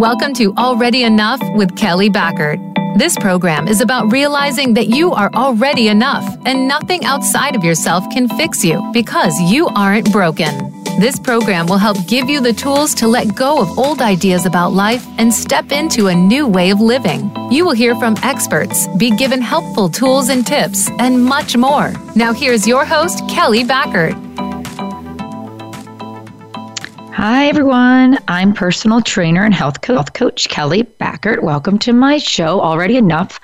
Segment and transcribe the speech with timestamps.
[0.00, 2.58] Welcome to Already Enough with Kelly Backert.
[2.96, 8.08] This program is about realizing that you are already enough and nothing outside of yourself
[8.08, 10.72] can fix you because you aren't broken.
[10.98, 14.72] This program will help give you the tools to let go of old ideas about
[14.72, 17.30] life and step into a new way of living.
[17.50, 21.92] You will hear from experts, be given helpful tools and tips, and much more.
[22.16, 24.29] Now, here's your host, Kelly Backert.
[27.12, 28.18] Hi, everyone.
[28.28, 31.42] I'm personal trainer and health, health coach Kelly Backert.
[31.42, 33.40] Welcome to my show, Already Enough.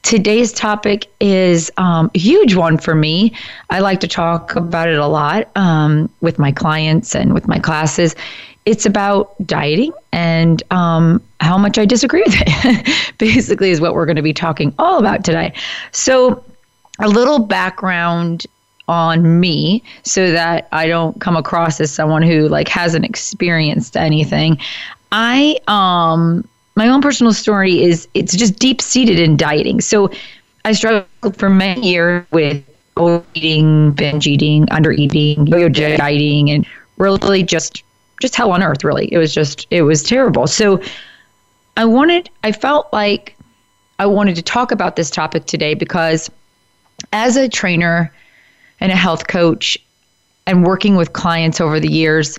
[0.00, 3.34] Today's topic is um, a huge one for me.
[3.68, 7.58] I like to talk about it a lot um, with my clients and with my
[7.58, 8.16] classes.
[8.64, 14.06] It's about dieting and um, how much I disagree with it, basically, is what we're
[14.06, 15.52] going to be talking all about today.
[15.90, 16.42] So,
[16.98, 18.46] a little background
[18.88, 24.58] on me so that I don't come across as someone who like hasn't experienced anything.
[25.12, 29.80] I um my own personal story is it's just deep seated in dieting.
[29.80, 30.10] So
[30.64, 32.64] I struggled for many years with
[32.96, 37.82] overeating, binge eating, under eating, yo-yo dieting, and really just
[38.20, 38.84] just hell on earth.
[38.84, 40.46] Really, it was just it was terrible.
[40.46, 40.80] So
[41.76, 43.36] I wanted, I felt like
[43.98, 46.30] I wanted to talk about this topic today because
[47.12, 48.12] as a trainer
[48.82, 49.78] and a health coach
[50.44, 52.38] and working with clients over the years,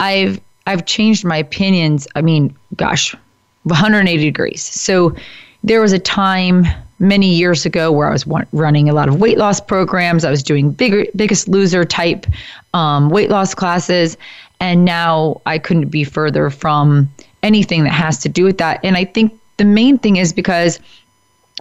[0.00, 2.08] I've I've changed my opinions.
[2.16, 3.14] I mean, gosh,
[3.62, 4.62] 180 degrees.
[4.62, 5.14] So
[5.62, 6.66] there was a time
[6.98, 10.24] many years ago where I was running a lot of weight loss programs.
[10.24, 12.26] I was doing bigger, biggest loser type
[12.74, 14.16] um, weight loss classes,
[14.58, 17.08] and now I couldn't be further from
[17.44, 18.80] anything that has to do with that.
[18.82, 20.80] And I think the main thing is because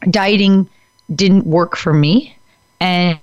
[0.10, 0.68] dieting
[1.14, 2.36] didn't work for me,
[2.80, 3.20] and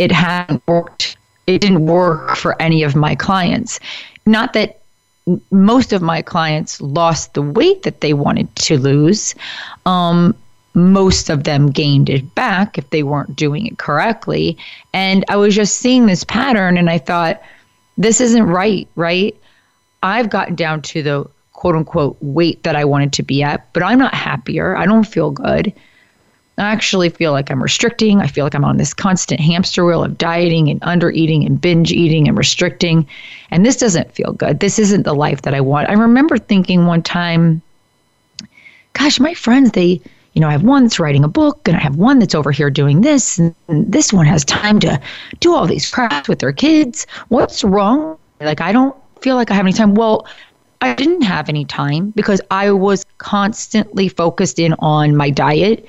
[0.00, 1.18] it hadn't worked.
[1.46, 3.78] It didn't work for any of my clients.
[4.24, 4.80] Not that
[5.50, 9.34] most of my clients lost the weight that they wanted to lose.
[9.84, 10.34] Um,
[10.72, 14.56] most of them gained it back if they weren't doing it correctly.
[14.94, 17.42] And I was just seeing this pattern and I thought,
[17.98, 19.36] this isn't right, right?
[20.02, 23.82] I've gotten down to the quote unquote weight that I wanted to be at, but
[23.82, 24.74] I'm not happier.
[24.76, 25.74] I don't feel good.
[26.58, 28.20] I actually feel like I'm restricting.
[28.20, 31.58] I feel like I'm on this constant hamster wheel of dieting and under eating and
[31.58, 33.06] binge eating and restricting.
[33.50, 34.60] And this doesn't feel good.
[34.60, 35.88] This isn't the life that I want.
[35.88, 37.62] I remember thinking one time,
[38.92, 40.02] gosh, my friends, they,
[40.34, 42.52] you know, I have one that's writing a book and I have one that's over
[42.52, 43.38] here doing this.
[43.38, 45.00] And this one has time to
[45.40, 47.06] do all these crafts with their kids.
[47.28, 48.18] What's wrong?
[48.40, 49.94] Like, I don't feel like I have any time.
[49.94, 50.26] Well,
[50.82, 55.86] I didn't have any time because I was constantly focused in on my diet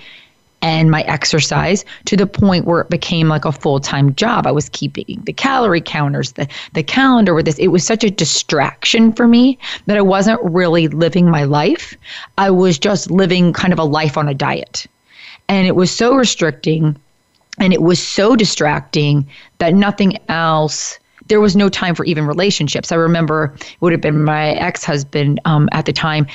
[0.61, 4.45] and my exercise to the point where it became like a full-time job.
[4.45, 7.57] I was keeping the calorie counters, the the calendar with this.
[7.57, 9.57] It was such a distraction for me
[9.88, 11.95] that I wasn't really living my life.
[12.38, 14.88] I was just living kind of a life on a diet.
[15.49, 16.97] And it was so restricting
[17.59, 20.97] and it was so distracting that nothing else
[21.28, 22.91] there was no time for even relationships.
[22.91, 26.28] I remember it would have been my ex-husband um, at the time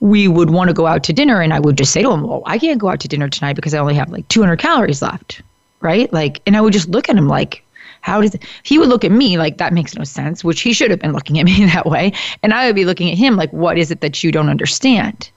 [0.00, 2.22] we would want to go out to dinner and I would just say to him,
[2.22, 5.02] Well, I can't go out to dinner tonight because I only have like 200 calories
[5.02, 5.42] left.
[5.80, 6.12] Right.
[6.12, 7.64] Like, and I would just look at him like,
[8.00, 10.90] how does he would look at me like that makes no sense, which he should
[10.90, 12.12] have been looking at me that way.
[12.42, 15.30] And I would be looking at him like, what is it that you don't understand?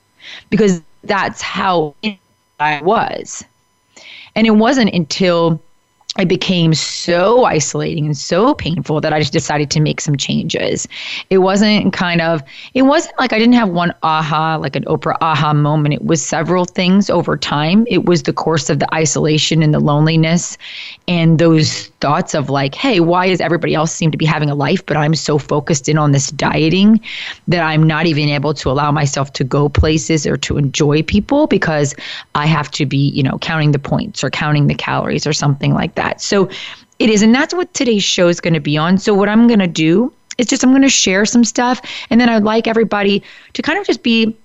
[0.49, 1.95] Because that's how
[2.59, 3.43] I was.
[4.35, 5.61] And it wasn't until
[6.19, 10.85] it became so isolating and so painful that I just decided to make some changes.
[11.29, 15.15] It wasn't kind of, it wasn't like I didn't have one aha, like an Oprah
[15.21, 15.93] aha moment.
[15.93, 17.85] It was several things over time.
[17.87, 20.57] It was the course of the isolation and the loneliness
[21.07, 24.55] and those thoughts of like, hey, why does everybody else seem to be having a
[24.55, 26.99] life, but I'm so focused in on this dieting
[27.47, 31.47] that I'm not even able to allow myself to go places or to enjoy people
[31.47, 31.95] because
[32.35, 35.73] I have to be, you know, counting the points or counting the calories or something
[35.73, 36.21] like that that.
[36.21, 36.49] So
[36.99, 37.21] it is.
[37.21, 38.97] And that's what today's show is going to be on.
[38.97, 41.81] So what I'm going to do is just I'm going to share some stuff.
[42.09, 44.35] And then I'd like everybody to kind of just be,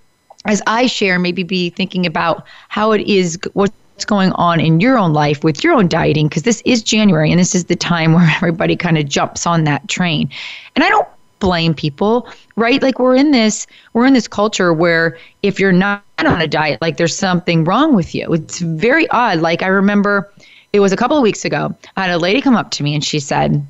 [0.44, 4.99] as I share, maybe be thinking about how it is, what's going on in your
[4.99, 8.12] own life with your own dieting, because this is January and this is the time
[8.12, 10.31] where everybody kind of jumps on that train.
[10.75, 12.26] And I don't blame people
[12.56, 16.47] right like we're in this we're in this culture where if you're not on a
[16.47, 20.32] diet like there's something wrong with you it's very odd like i remember
[20.73, 21.75] it was a couple of weeks ago.
[21.97, 23.67] I had a lady come up to me and she said,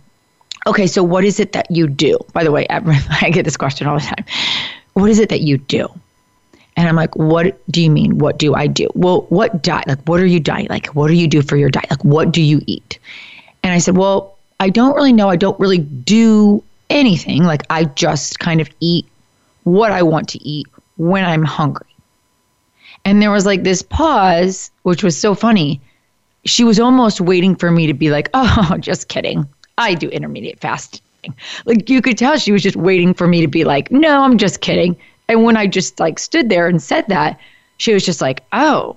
[0.66, 2.19] Okay, so what is it that you do?
[2.32, 4.25] By the way, I get this question all the time.
[4.94, 5.88] What is it that you do?
[6.76, 8.19] And I'm like, what do you mean?
[8.19, 8.88] What do I do?
[8.94, 9.87] Well, what diet?
[9.88, 10.69] Like, what are you dieting?
[10.69, 11.90] Like, what do you do for your diet?
[11.90, 12.99] Like, what do you eat?
[13.62, 15.31] And I said, well, I don't really know.
[15.31, 17.44] I don't really do anything.
[17.44, 19.06] Like, I just kind of eat
[19.64, 20.66] what I want to eat
[20.96, 21.87] when I'm hungry.
[23.04, 25.81] And there was like this pause, which was so funny.
[26.46, 29.48] She was almost waiting for me to be like, oh, just kidding.
[29.78, 31.02] I do intermediate fasting.
[31.64, 34.38] Like you could tell she was just waiting for me to be like, no, I'm
[34.38, 34.96] just kidding.
[35.28, 37.38] And when I just like stood there and said that,
[37.78, 38.96] she was just like, oh.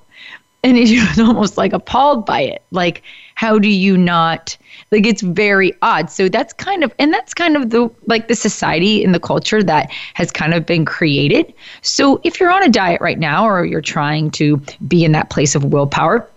[0.63, 2.63] And she was almost like appalled by it.
[2.71, 3.03] Like,
[3.39, 4.57] how do you not
[4.91, 8.35] like it's very odd so that's kind of and that's kind of the like the
[8.35, 12.67] society and the culture that has kind of been created so if you're on a
[12.67, 16.27] diet right now or you're trying to be in that place of willpower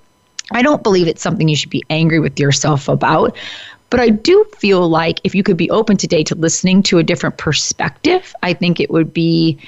[0.54, 3.36] i don't believe it's something you should be angry with yourself about
[3.90, 7.02] but I do feel like if you could be open today to listening to a
[7.02, 9.58] different perspective, I think it would be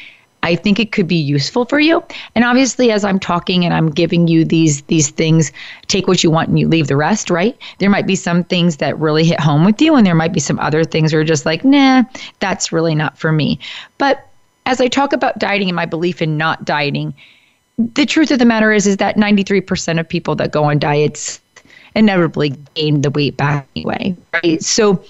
[0.44, 2.04] I think it could be useful for you.
[2.34, 5.52] And obviously, as I'm talking and I'm giving you these these things,
[5.88, 7.56] take what you want and you leave the rest, right?
[7.78, 10.40] There might be some things that really hit home with you, and there might be
[10.40, 12.04] some other things where you're just like, nah,
[12.40, 13.58] that's really not for me.
[13.96, 14.26] But
[14.64, 17.14] as I talk about dieting and my belief in not dieting,
[17.78, 21.40] the truth of the matter is is that 93% of people that go on diets
[21.94, 24.62] inevitably gain the weight back anyway, right?
[24.62, 25.04] So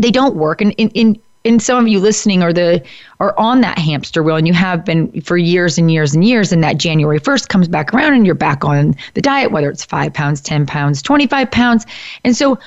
[0.00, 0.60] they don't work.
[0.60, 2.82] And in, in and some of you listening are the
[3.20, 6.52] are on that hamster wheel and you have been for years and years and years
[6.52, 9.84] and that january 1st comes back around and you're back on the diet whether it's
[9.84, 11.84] five pounds 10 pounds 25 pounds
[12.24, 12.58] and so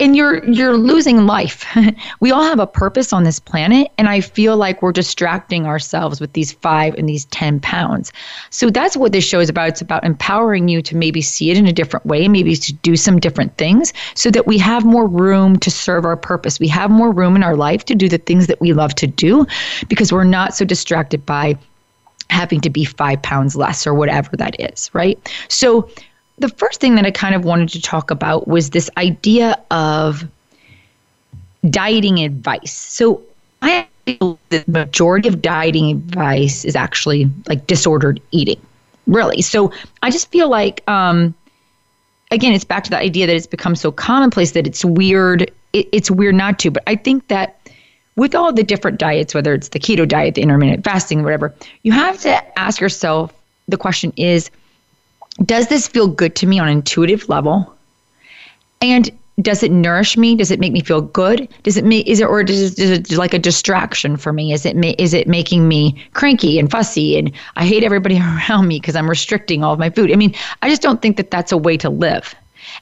[0.00, 1.64] and you're you're losing life.
[2.20, 6.20] we all have a purpose on this planet, and I feel like we're distracting ourselves
[6.20, 8.12] with these five and these ten pounds.
[8.48, 9.68] So that's what this show is about.
[9.68, 12.96] It's about empowering you to maybe see it in a different way, maybe to do
[12.96, 16.58] some different things, so that we have more room to serve our purpose.
[16.58, 19.06] We have more room in our life to do the things that we love to
[19.06, 19.46] do,
[19.88, 21.56] because we're not so distracted by
[22.30, 25.18] having to be five pounds less or whatever that is, right?
[25.48, 25.90] So
[26.40, 30.24] the first thing that I kind of wanted to talk about was this idea of
[31.68, 32.72] dieting advice.
[32.72, 33.22] So
[33.60, 38.60] I feel the majority of dieting advice is actually like disordered eating,
[39.06, 39.42] really.
[39.42, 39.72] So
[40.02, 41.34] I just feel like, um,
[42.30, 45.42] again, it's back to the idea that it's become so commonplace that it's weird.
[45.74, 47.60] It, it's weird not to, but I think that
[48.16, 51.92] with all the different diets, whether it's the keto diet, the intermittent fasting, whatever, you
[51.92, 53.32] have to ask yourself
[53.68, 54.50] the question is,
[55.44, 57.74] does this feel good to me on an intuitive level?
[58.82, 59.10] And
[59.40, 60.36] does it nourish me?
[60.36, 61.48] Does it make me feel good?
[61.62, 64.52] Does it make is it or is it like a distraction for me?
[64.52, 68.80] Is it is it making me cranky and fussy and I hate everybody around me
[68.80, 70.12] because I'm restricting all of my food?
[70.12, 72.34] I mean, I just don't think that that's a way to live,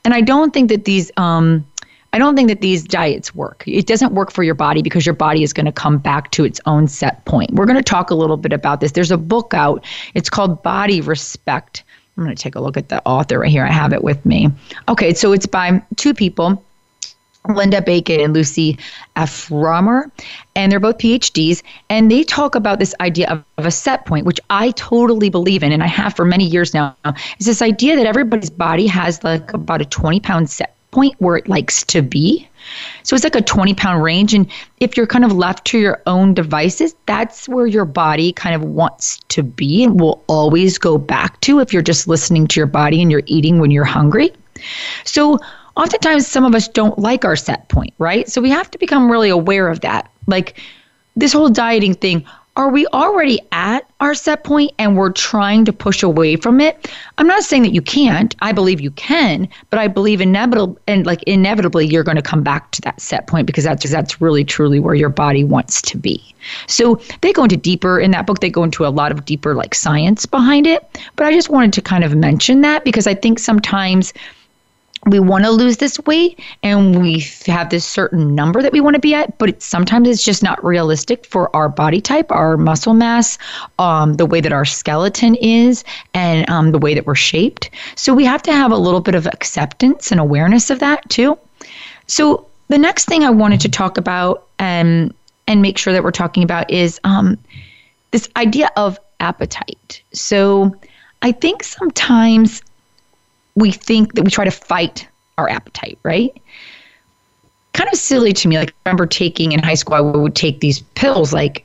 [0.05, 1.65] and I don't think that these um,
[2.13, 3.63] I don't think that these diets work.
[3.67, 6.45] It doesn't work for your body because your body is going to come back to
[6.45, 7.53] its own set point.
[7.53, 8.93] We're going to talk a little bit about this.
[8.93, 9.85] There's a book out.
[10.15, 11.85] It's called Body Respect
[12.19, 13.65] I'm going to take a look at the author right here.
[13.65, 14.51] I have it with me.
[14.89, 16.65] Okay, so it's by two people.
[17.49, 18.77] Linda Bacon and Lucy
[19.17, 20.11] Aphramor,
[20.55, 24.27] and they're both PhDs, and they talk about this idea of, of, a set point,
[24.27, 26.95] which I totally believe in, and I have for many years now.
[27.39, 31.37] Is this idea that everybody's body has like about a 20 pound set point where
[31.37, 32.48] it likes to be.
[33.03, 34.35] So it's like a 20 pound range.
[34.35, 38.55] And if you're kind of left to your own devices, that's where your body kind
[38.55, 42.61] of wants to be and will always go back to if you're just listening to
[42.61, 44.33] your body and you're eating when you're hungry.
[45.05, 45.39] So
[45.77, 48.29] oftentimes some of us don't like our set point, right?
[48.29, 50.11] So we have to become really aware of that.
[50.27, 50.61] Like
[51.17, 52.27] this whole dieting thing,
[52.57, 56.91] are we already at our set point and we're trying to push away from it?
[57.19, 58.35] I'm not saying that you can't.
[58.41, 62.43] I believe you can, but I believe inevitable and like inevitably you're going to come
[62.43, 65.99] back to that set point because that's that's really truly where your body wants to
[65.99, 66.23] be.
[66.67, 68.41] So they go into deeper in that book.
[68.41, 70.85] They go into a lot of deeper like science behind it.
[71.17, 74.13] But I just wanted to kind of mention that because I think sometimes
[75.07, 78.95] we want to lose this weight and we have this certain number that we want
[78.95, 82.95] to be at but sometimes it's just not realistic for our body type our muscle
[82.95, 83.39] mass
[83.79, 87.71] um, the way that our skeleton is and um, the way that we're shaped.
[87.97, 91.39] So we have to have a little bit of acceptance and awareness of that too.
[92.07, 95.15] So the next thing i wanted to talk about and um,
[95.47, 97.39] and make sure that we're talking about is um,
[98.11, 100.03] this idea of appetite.
[100.13, 100.75] So
[101.23, 102.63] i think sometimes
[103.59, 106.33] we think that we try to fight our appetite, right?
[107.73, 108.59] Kind of silly to me.
[108.59, 111.65] Like, I remember taking in high school, I would take these pills, like,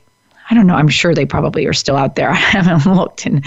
[0.50, 2.30] I don't know, I'm sure they probably are still out there.
[2.30, 3.42] I haven't looked in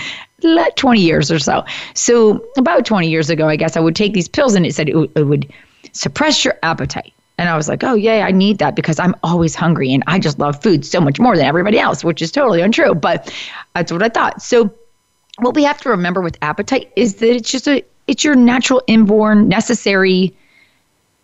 [0.76, 1.64] 20 years or so.
[1.94, 4.90] So, about 20 years ago, I guess I would take these pills and it said
[4.90, 5.52] it, it would
[5.92, 7.14] suppress your appetite.
[7.40, 10.18] And I was like, oh, yeah, I need that because I'm always hungry and I
[10.18, 12.96] just love food so much more than everybody else, which is totally untrue.
[12.96, 13.32] But
[13.76, 14.42] that's what I thought.
[14.42, 14.74] So,
[15.38, 18.82] what we have to remember with appetite is that it's just a it's your natural
[18.88, 20.34] inborn necessary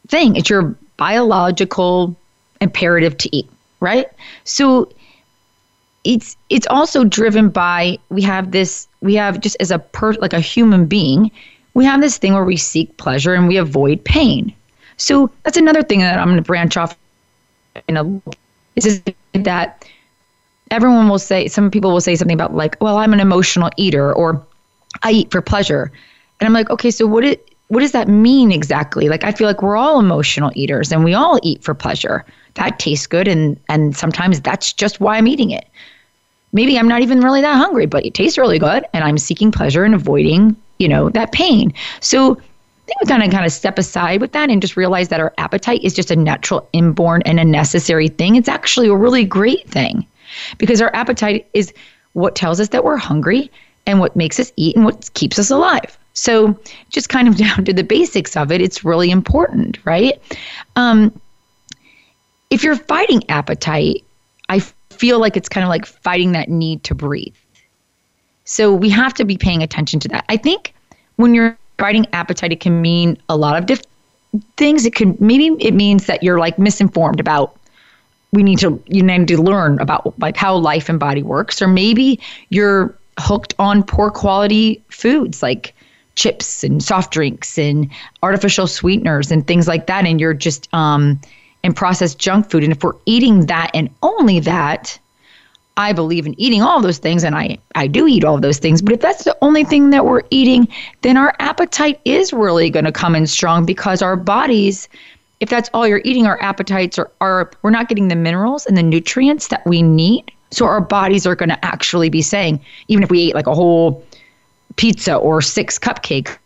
[0.08, 0.36] thing.
[0.36, 2.16] It's your biological
[2.62, 3.50] imperative to eat,
[3.80, 4.08] right?
[4.44, 4.90] So
[6.04, 10.34] it's it's also driven by we have this we have just as a per like
[10.34, 11.32] a human being
[11.74, 14.54] we have this thing where we seek pleasure and we avoid pain
[14.98, 16.98] so that's another thing that i'm going to branch off
[17.88, 18.22] in a
[18.76, 19.02] is
[19.34, 19.86] that
[20.72, 24.14] everyone will say some people will say something about like well i'm an emotional eater
[24.14, 24.46] or
[25.04, 25.92] i eat for pleasure
[26.44, 29.48] and i'm like okay so what it what does that mean exactly like i feel
[29.48, 33.60] like we're all emotional eaters and we all eat for pleasure that tastes good and
[33.70, 35.66] and sometimes that's just why i'm eating it
[36.54, 39.52] maybe I'm not even really that hungry, but it tastes really good and I'm seeking
[39.52, 41.74] pleasure and avoiding, you know, that pain.
[42.00, 45.10] So I think we kind of kind of step aside with that and just realize
[45.10, 48.36] that our appetite is just a natural inborn and a necessary thing.
[48.36, 50.06] It's actually a really great thing
[50.58, 51.74] because our appetite is
[52.14, 53.52] what tells us that we're hungry
[53.86, 55.98] and what makes us eat and what keeps us alive.
[56.14, 56.58] So
[56.90, 60.22] just kind of down to the basics of it, it's really important, right?
[60.76, 61.20] Um,
[62.50, 64.04] if you're fighting appetite,
[64.50, 64.60] I
[64.92, 67.34] feel like it's kind of like fighting that need to breathe.
[68.46, 70.26] So we have to be paying attention to that.
[70.30, 70.74] I think
[71.16, 73.88] when you're fighting appetite, it can mean a lot of different
[74.58, 74.86] things.
[74.86, 77.58] It could maybe it means that you're like misinformed about
[78.32, 81.68] we need to you need to learn about like how life and body works, or
[81.68, 85.73] maybe you're hooked on poor quality foods like
[86.16, 87.90] chips and soft drinks and
[88.22, 91.20] artificial sweeteners and things like that, and you're just um
[91.64, 92.64] and processed junk food.
[92.64, 95.00] And if we're eating that and only that,
[95.76, 98.82] I believe in eating all those things, and I, I do eat all those things.
[98.82, 100.68] But if that's the only thing that we're eating,
[101.02, 104.88] then our appetite is really going to come in strong because our bodies,
[105.40, 108.78] if that's all you're eating, our appetites are, are we're not getting the minerals and
[108.78, 110.32] the nutrients that we need.
[110.52, 113.56] So our bodies are going to actually be saying, even if we ate like a
[113.56, 114.06] whole
[114.76, 116.38] pizza or six cupcakes,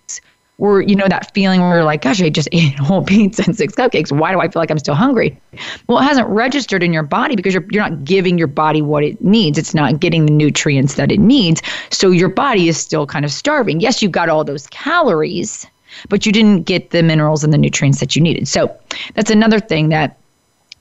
[0.58, 3.44] we're, you know, that feeling where you're like, gosh, I just ate a whole pizza
[3.46, 4.12] and six cupcakes.
[4.12, 5.40] Why do I feel like I'm still hungry?
[5.88, 9.04] Well, it hasn't registered in your body because you're, you're not giving your body what
[9.04, 9.58] it needs.
[9.58, 11.62] It's not getting the nutrients that it needs.
[11.92, 13.80] So your body is still kind of starving.
[13.80, 15.68] Yes, you got all those calories,
[16.10, 18.48] but you didn't get the minerals and the nutrients that you needed.
[18.48, 18.76] So
[19.14, 20.18] that's another thing that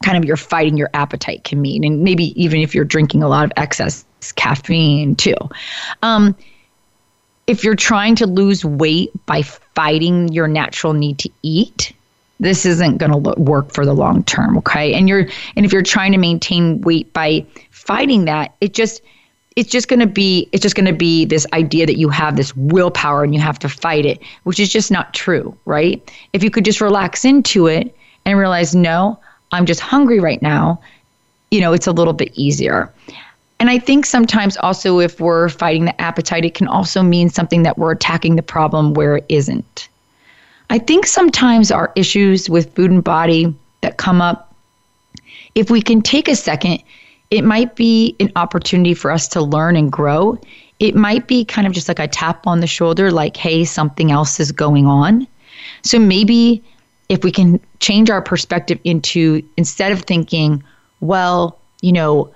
[0.04, 1.84] kind of you're fighting your appetite can mean.
[1.84, 5.36] And maybe even if you're drinking a lot of excess caffeine too.
[6.02, 6.34] Um,
[7.46, 11.92] if you're trying to lose weight by fighting your natural need to eat,
[12.40, 14.92] this isn't going to work for the long term, okay?
[14.94, 19.00] And you're and if you're trying to maintain weight by fighting that, it just
[19.54, 22.36] it's just going to be it's just going to be this idea that you have
[22.36, 26.12] this willpower and you have to fight it, which is just not true, right?
[26.32, 29.18] If you could just relax into it and realize, no,
[29.52, 30.80] I'm just hungry right now,
[31.50, 32.92] you know, it's a little bit easier.
[33.58, 37.62] And I think sometimes also if we're fighting the appetite, it can also mean something
[37.62, 39.88] that we're attacking the problem where it isn't.
[40.68, 44.54] I think sometimes our issues with food and body that come up,
[45.54, 46.82] if we can take a second,
[47.30, 50.38] it might be an opportunity for us to learn and grow.
[50.78, 54.10] It might be kind of just like a tap on the shoulder, like, hey, something
[54.10, 55.26] else is going on.
[55.82, 56.62] So maybe
[57.08, 60.62] if we can change our perspective into instead of thinking,
[61.00, 62.30] well, you know,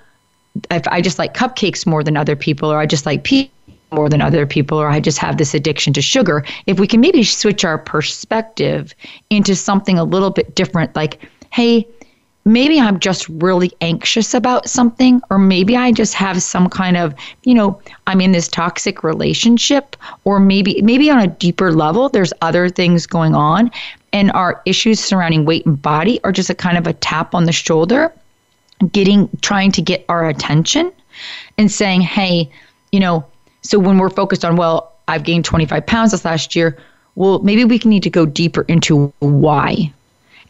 [0.71, 3.52] if I just like cupcakes more than other people, or I just like pizza
[3.92, 7.00] more than other people, or I just have this addiction to sugar, if we can
[7.00, 8.95] maybe switch our perspective
[9.30, 11.87] into something a little bit different, like, hey,
[12.45, 17.14] maybe I'm just really anxious about something, or maybe I just have some kind of,
[17.45, 22.33] you know, I'm in this toxic relationship, or maybe maybe on a deeper level, there's
[22.42, 23.71] other things going on,
[24.12, 27.45] and our issues surrounding weight and body are just a kind of a tap on
[27.45, 28.12] the shoulder
[28.92, 30.92] getting trying to get our attention
[31.58, 32.50] and saying, hey,
[32.92, 33.25] you know,
[33.62, 36.78] so when we're focused on, well, I've gained 25 pounds this last year,
[37.14, 39.92] well, maybe we can need to go deeper into why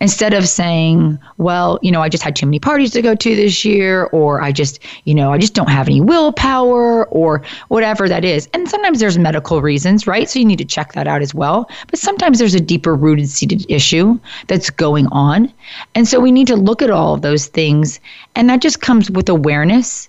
[0.00, 3.36] instead of saying, well, you know, I just had too many parties to go to
[3.36, 8.08] this year, or I just, you know, I just don't have any willpower, or whatever
[8.08, 8.48] that is.
[8.52, 10.28] And sometimes there's medical reasons, right?
[10.28, 11.70] So you need to check that out as well.
[11.88, 15.52] But sometimes there's a deeper rooted seated issue that's going on.
[15.94, 18.00] And so we need to look at all of those things.
[18.34, 20.08] And that just comes with awareness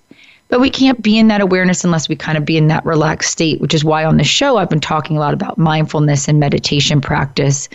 [0.52, 3.30] but we can't be in that awareness unless we kind of be in that relaxed
[3.30, 6.38] state, which is why on the show I've been talking a lot about mindfulness and
[6.38, 7.70] meditation practice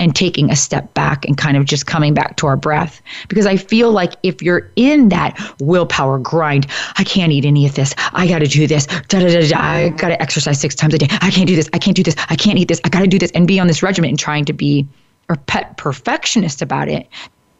[0.00, 3.02] and taking a step back and kind of just coming back to our breath.
[3.28, 7.74] Because I feel like if you're in that willpower grind, I can't eat any of
[7.74, 7.94] this.
[8.14, 8.86] I got to do this.
[8.86, 11.08] Da, da, da, da, I got to exercise six times a day.
[11.20, 11.68] I can't do this.
[11.74, 12.16] I can't do this.
[12.30, 12.80] I can't eat this.
[12.84, 14.88] I got to do this and be on this regimen and trying to be
[15.28, 17.06] a pet perfectionist about it.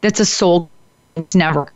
[0.01, 0.67] That's a soul.
[1.15, 1.71] It's never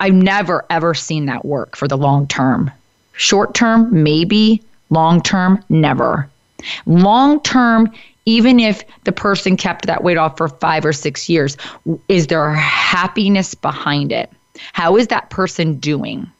[0.00, 2.70] I've never ever seen that work for the long term.
[3.12, 4.62] Short term, maybe.
[4.88, 6.28] Long term, never.
[6.86, 7.92] Long term,
[8.24, 11.56] even if the person kept that weight off for five or six years,
[12.08, 14.30] is there happiness behind it?
[14.72, 16.30] How is that person doing?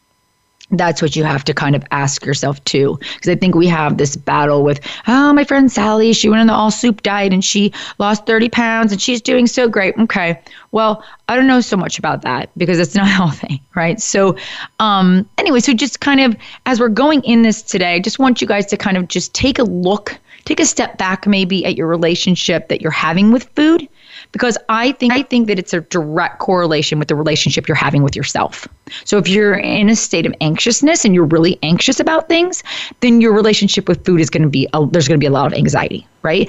[0.73, 2.99] That's what you have to kind of ask yourself too.
[3.15, 6.47] Because i think we have this battle with oh my friend sally she went on
[6.47, 9.97] the all soup diet and she lost 30 pounds and she's doing so great.
[9.99, 10.41] Okay.
[10.73, 14.01] Well i don't know so much about that because it's not healthy right?
[14.01, 14.37] So
[14.79, 16.37] um anyway so just kind of
[16.67, 19.35] as we're going in this today i just want you guys to kind of just
[19.35, 23.45] take a look take a step back maybe at your relationship that you're having with
[23.57, 23.89] food
[24.33, 28.03] because I think I think that it's a direct correlation with the relationship you're having
[28.03, 28.69] with yourself.
[29.05, 32.63] So if you're in a state of anxiousness and you're really anxious about things,
[33.01, 35.33] then your relationship with food is going to be a, there's going to be a
[35.33, 36.49] lot of anxiety, right?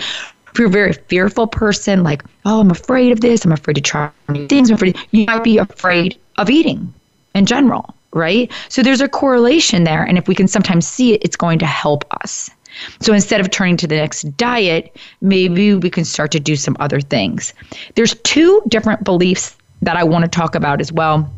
[0.52, 3.82] If you're a very fearful person, like oh I'm afraid of this, I'm afraid to
[3.82, 6.94] try new things, I'm afraid, you might be afraid of eating
[7.34, 8.52] in general, right?
[8.70, 11.66] So there's a correlation there, and if we can sometimes see it, it's going to
[11.66, 12.50] help us.
[13.00, 16.78] So instead of turning to the next diet, maybe we can start to do some
[16.80, 17.54] other things.
[17.96, 21.30] There's two different beliefs that I want to talk about as well.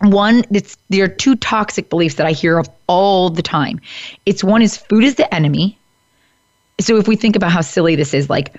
[0.00, 3.80] One, it's there are two toxic beliefs that I hear of all the time.
[4.26, 5.78] It's one is food is the enemy.
[6.80, 8.54] So if we think about how silly this is, like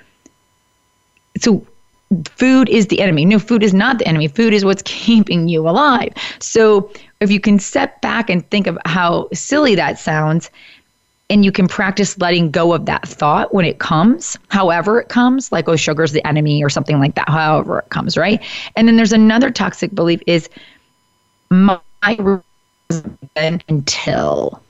[1.37, 1.65] so
[2.31, 3.25] food is the enemy.
[3.25, 4.27] No, food is not the enemy.
[4.27, 6.13] Food is what's keeping you alive.
[6.39, 6.89] So
[7.19, 10.49] if you can step back and think of how silly that sounds,
[11.29, 15.51] and you can practice letting go of that thought when it comes, however it comes,
[15.51, 18.43] like, oh, sugar's the enemy or something like that, however it comes, right?
[18.75, 20.49] And then there's another toxic belief is
[21.49, 21.79] my
[23.35, 24.61] until.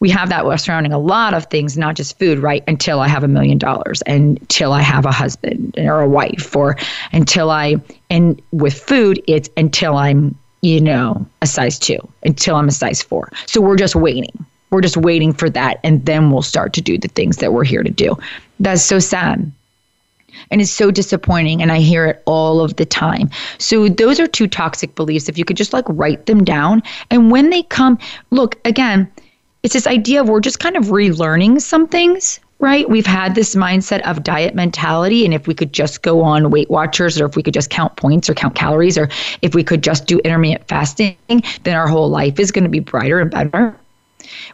[0.00, 2.64] We have that surrounding a lot of things, not just food, right?
[2.66, 6.76] Until I have a million dollars, until I have a husband or a wife, or
[7.12, 7.76] until I,
[8.10, 13.00] and with food, it's until I'm, you know, a size two, until I'm a size
[13.00, 13.30] four.
[13.46, 16.98] So we're just waiting we're just waiting for that, and then we'll start to do
[16.98, 18.18] the things that we're here to do.
[18.58, 19.52] That's so sad.
[20.50, 23.30] And it's so disappointing, and I hear it all of the time.
[23.58, 25.28] So, those are two toxic beliefs.
[25.28, 27.98] If you could just like write them down, and when they come,
[28.30, 29.12] look again,
[29.62, 32.88] it's this idea of we're just kind of relearning some things right?
[32.88, 35.24] We've had this mindset of diet mentality.
[35.24, 37.96] And if we could just go on Weight Watchers, or if we could just count
[37.96, 39.08] points or count calories, or
[39.42, 41.16] if we could just do intermittent fasting,
[41.64, 43.76] then our whole life is going to be brighter and better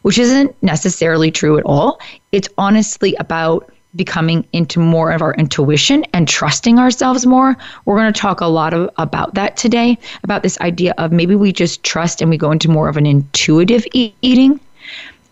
[0.03, 2.01] which isn't necessarily true at all.
[2.33, 7.57] It's honestly about becoming into more of our intuition and trusting ourselves more.
[7.85, 11.35] We're going to talk a lot of, about that today, about this idea of maybe
[11.35, 14.61] we just trust and we go into more of an intuitive e- eating.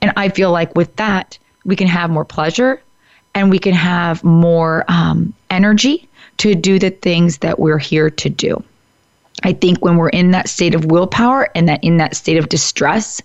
[0.01, 2.81] And I feel like with that, we can have more pleasure
[3.35, 8.29] and we can have more um, energy to do the things that we're here to
[8.31, 8.63] do.
[9.43, 12.49] I think when we're in that state of willpower and that in that state of
[12.49, 13.21] distress,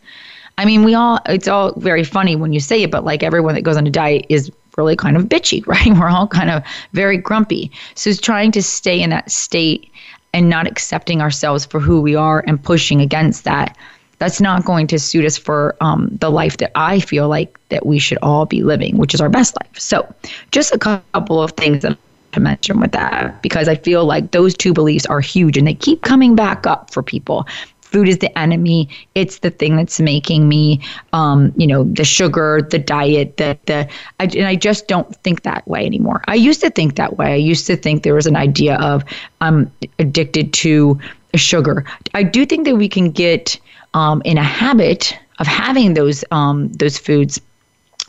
[0.62, 3.56] I mean, we all, it's all very funny when you say it, but like everyone
[3.56, 5.92] that goes on a diet is really kind of bitchy, right?
[5.92, 7.72] We're all kind of very grumpy.
[7.96, 9.92] So it's trying to stay in that state
[10.36, 13.76] and not accepting ourselves for who we are and pushing against that.
[14.20, 17.88] That's not going to suit us for um, the life that I feel like that
[17.88, 19.80] we should all be living, which is our best life.
[19.80, 20.14] So,
[20.52, 21.98] just a couple of things that
[22.34, 25.74] to mention with that because I feel like those two beliefs are huge and they
[25.74, 27.46] keep coming back up for people
[27.92, 28.90] food is the enemy.
[29.16, 30.82] It's the thing that's making me,
[31.14, 33.88] um, you know, the sugar, the diet, the the.
[34.20, 36.22] I, and I just don't think that way anymore.
[36.28, 37.34] I used to think that way.
[37.34, 39.04] I used to think there was an idea of
[39.42, 41.00] I'm addicted to
[41.36, 41.86] sugar.
[42.14, 43.60] I do think that we can get
[43.94, 47.42] um, in a habit of having those um, those foods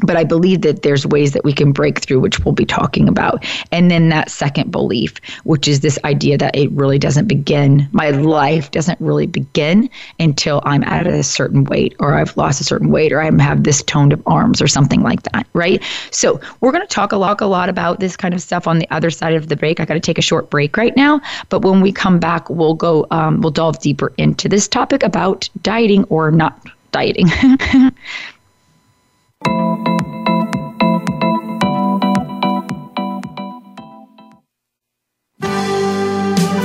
[0.00, 3.09] but I believe that there's ways that we can break through, which we'll be talking
[3.09, 3.44] about.
[3.70, 8.11] And then that second belief, which is this idea that it really doesn't begin, my
[8.11, 12.90] life doesn't really begin until I'm at a certain weight or I've lost a certain
[12.90, 15.83] weight or I have this toned of arms or something like that, right?
[16.11, 18.78] So we're going to talk a lot, a lot about this kind of stuff on
[18.78, 19.81] the other side of the break.
[19.81, 22.74] I got to take a short break right now, but when we come back, we'll
[22.74, 26.59] go, um, we'll delve deeper into this topic about dieting or not
[26.92, 27.28] dieting.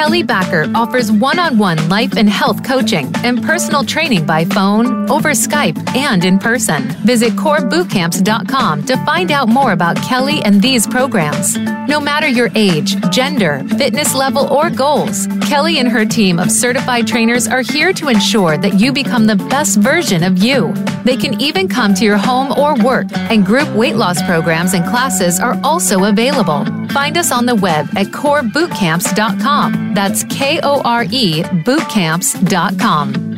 [0.00, 5.10] Kelly Backer offers one on one life and health coaching and personal training by phone,
[5.10, 6.84] over Skype, and in person.
[7.04, 11.58] Visit korebootcamps.com to find out more about Kelly and these programs.
[11.58, 17.06] No matter your age, gender, fitness level, or goals, Kelly and her team of certified
[17.06, 20.72] trainers are here to ensure that you become the best version of you.
[21.04, 24.82] They can even come to your home or work, and group weight loss programs and
[24.86, 26.64] classes are also available.
[26.88, 29.89] Find us on the web at korebootcamps.com.
[29.94, 33.30] That's K O R E bootcamps.com.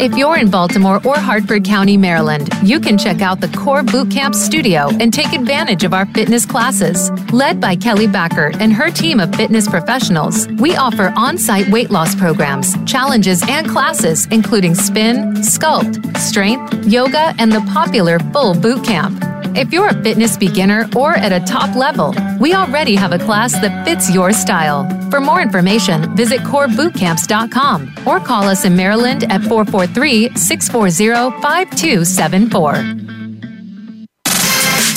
[0.00, 4.32] If you're in Baltimore or Harford County, Maryland, you can check out the Kore Bootcamp
[4.32, 7.10] studio and take advantage of our fitness classes.
[7.32, 11.90] Led by Kelly Backer and her team of fitness professionals, we offer on site weight
[11.90, 18.84] loss programs, challenges, and classes, including spin, sculpt, strength, yoga, and the popular full boot
[18.84, 19.20] camp.
[19.56, 23.52] If you're a fitness beginner or at a top level, we already have a class
[23.52, 24.88] that fits your style.
[25.10, 33.17] For more information, visit korebootcamps.com or call us in Maryland at 443 640 5274.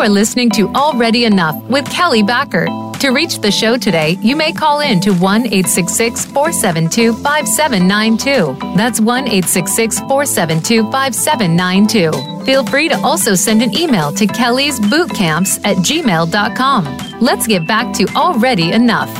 [0.00, 2.64] You are listening to Already Enough with Kelly Backer.
[3.00, 8.76] To reach the show today, you may call in to 1 866 472 5792.
[8.78, 12.44] That's 1 866 472 5792.
[12.46, 17.20] Feel free to also send an email to Kelly's Bootcamps at gmail.com.
[17.20, 19.14] Let's get back to Already Enough.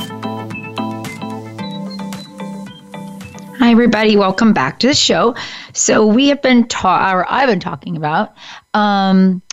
[3.59, 4.17] Hi, everybody.
[4.17, 5.35] Welcome back to the show.
[5.73, 8.33] So we have been taught, or I've been talking about,
[8.73, 9.43] um,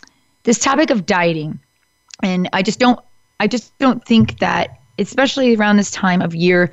[0.43, 1.59] this topic of dieting
[2.23, 2.99] and i just don't
[3.39, 6.71] i just don't think that especially around this time of year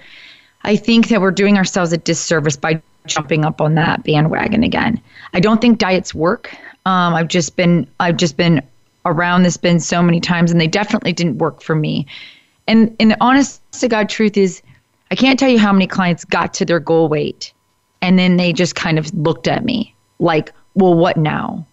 [0.63, 5.01] i think that we're doing ourselves a disservice by jumping up on that bandwagon again.
[5.33, 6.55] I don't think diets work.
[6.85, 8.63] Um, i've just been i've just been
[9.05, 12.07] around this been so many times and they definitely didn't work for me.
[12.69, 14.63] And and the honest to god truth is
[15.11, 17.53] i can't tell you how many clients got to their goal weight
[18.03, 21.67] and then they just kind of looked at me like well what now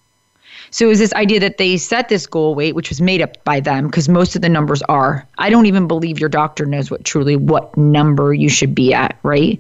[0.74, 3.42] so it was this idea that they set this goal weight, which was made up
[3.44, 5.24] by them, because most of the numbers are.
[5.38, 9.20] I don't even believe your doctor knows what truly what number you should be at,
[9.22, 9.60] right?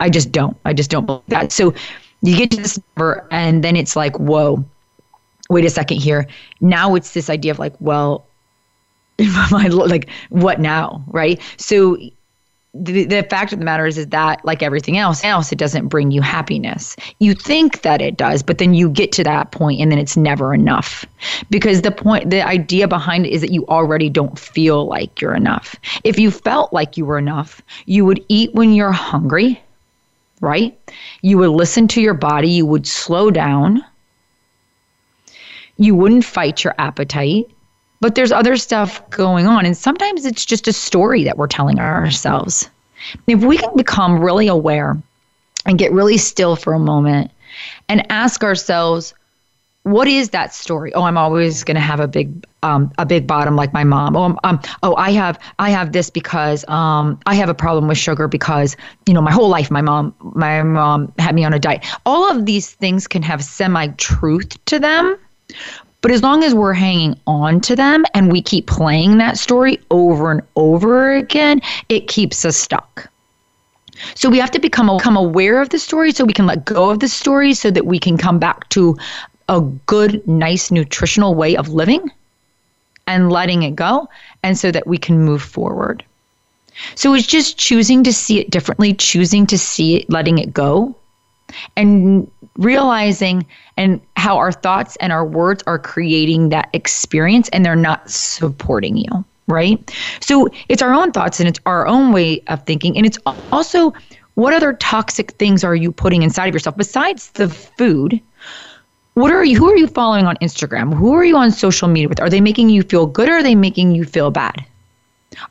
[0.00, 0.56] I just don't.
[0.64, 1.52] I just don't believe that.
[1.52, 1.72] So
[2.22, 4.64] you get to this number, and then it's like, whoa,
[5.50, 6.26] wait a second here.
[6.60, 8.26] Now it's this idea of like, well,
[9.52, 11.40] my like what now, right?
[11.58, 11.96] So
[12.72, 15.88] the, the fact of the matter is is that like everything else else it doesn't
[15.88, 16.94] bring you happiness.
[17.18, 20.16] You think that it does but then you get to that point and then it's
[20.16, 21.04] never enough.
[21.50, 25.34] Because the point the idea behind it is that you already don't feel like you're
[25.34, 25.74] enough.
[26.04, 29.60] If you felt like you were enough you would eat when you're hungry
[30.40, 30.78] right?
[31.20, 32.48] You would listen to your body.
[32.48, 33.84] You would slow down.
[35.76, 37.50] You wouldn't fight your appetite
[38.00, 39.66] but there's other stuff going on.
[39.66, 42.68] And sometimes it's just a story that we're telling ourselves.
[43.26, 45.00] If we can become really aware
[45.66, 47.30] and get really still for a moment
[47.88, 49.14] and ask ourselves,
[49.82, 50.92] what is that story?
[50.94, 54.14] Oh, I'm always going to have a big, um, a big bottom like my mom.
[54.14, 57.96] Oh, um, oh, I have, I have this because um, I have a problem with
[57.96, 61.58] sugar because you know my whole life my mom, my mom had me on a
[61.58, 61.86] diet.
[62.04, 65.16] All of these things can have semi truth to them,
[66.02, 69.78] but as long as we're hanging on to them and we keep playing that story
[69.90, 73.10] over and over again, it keeps us stuck.
[74.14, 76.90] So we have to become, become aware of the story so we can let go
[76.90, 78.96] of the story so that we can come back to
[79.48, 82.10] a good, nice, nutritional way of living
[83.06, 84.08] and letting it go,
[84.42, 86.04] and so that we can move forward.
[86.94, 90.94] So it's just choosing to see it differently, choosing to see it, letting it go,
[91.76, 93.44] and realizing
[93.76, 98.96] and how our thoughts and our words are creating that experience and they're not supporting
[98.96, 99.92] you right?
[100.20, 102.96] So it's our own thoughts and it's our own way of thinking.
[102.96, 103.18] And it's
[103.50, 103.92] also
[104.34, 108.20] what other toxic things are you putting inside of yourself besides the food?
[109.14, 110.94] What are you who are you following on instagram?
[110.94, 112.20] Who are you on social media with?
[112.20, 114.64] Are they making you feel good or are they making you feel bad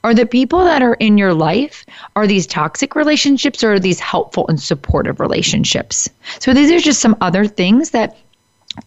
[0.03, 3.99] are the people that are in your life are these toxic relationships or are these
[3.99, 6.09] helpful and supportive relationships?
[6.39, 8.17] So these are just some other things that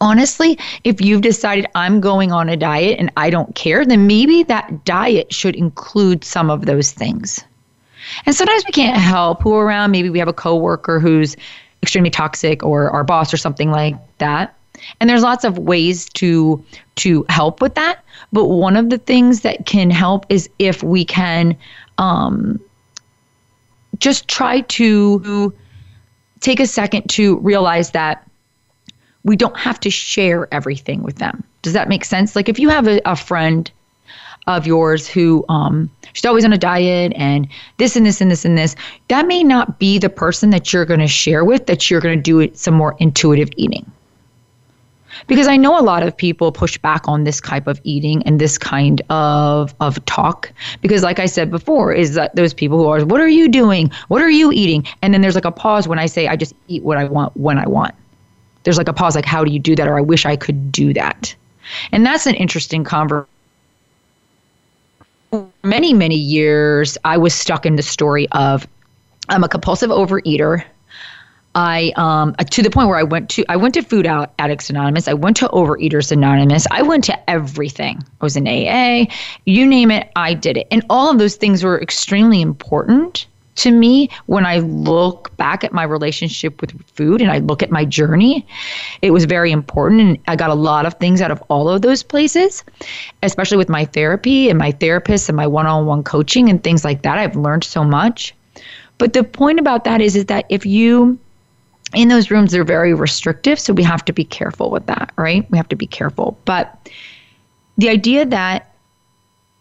[0.00, 4.42] honestly, if you've decided I'm going on a diet and I don't care, then maybe
[4.44, 7.44] that diet should include some of those things.
[8.26, 9.90] And sometimes we can't help who around.
[9.90, 11.36] Maybe we have a coworker who's
[11.82, 14.54] extremely toxic or our boss or something like that.
[15.00, 16.64] And there's lots of ways to
[16.96, 18.04] to help with that.
[18.32, 21.56] But one of the things that can help is if we can
[21.98, 22.60] um,
[23.98, 25.54] just try to
[26.40, 28.28] take a second to realize that
[29.24, 31.44] we don't have to share everything with them.
[31.62, 32.34] Does that make sense?
[32.34, 33.70] Like if you have a, a friend
[34.48, 38.44] of yours who um, she's always on a diet and this and this and this
[38.44, 38.74] and this,
[39.08, 42.18] that may not be the person that you're going to share with, that you're going
[42.18, 43.90] to do some more intuitive eating.
[45.26, 48.40] Because I know a lot of people push back on this type of eating and
[48.40, 50.52] this kind of, of talk.
[50.80, 53.90] Because, like I said before, is that those people who are, what are you doing?
[54.08, 54.86] What are you eating?
[55.02, 57.36] And then there's like a pause when I say, I just eat what I want
[57.36, 57.94] when I want.
[58.64, 59.88] There's like a pause, like, how do you do that?
[59.88, 61.34] Or I wish I could do that.
[61.90, 63.28] And that's an interesting conversation
[65.62, 68.66] many, many years, I was stuck in the story of
[69.28, 70.64] I'm a compulsive overeater.
[71.54, 75.08] I um to the point where I went to I went to Food Addicts Anonymous.
[75.08, 76.66] I went to Overeaters Anonymous.
[76.70, 78.02] I went to everything.
[78.20, 79.06] I was in AA,
[79.44, 80.66] you name it, I did it.
[80.70, 85.74] And all of those things were extremely important to me when I look back at
[85.74, 88.46] my relationship with food and I look at my journey.
[89.02, 91.82] It was very important and I got a lot of things out of all of
[91.82, 92.64] those places,
[93.22, 97.18] especially with my therapy and my therapist and my one-on-one coaching and things like that.
[97.18, 98.34] I've learned so much.
[98.96, 101.18] But the point about that is is that if you
[101.94, 105.48] in those rooms they're very restrictive, so we have to be careful with that, right?
[105.50, 106.38] We have to be careful.
[106.44, 106.88] But
[107.78, 108.74] the idea that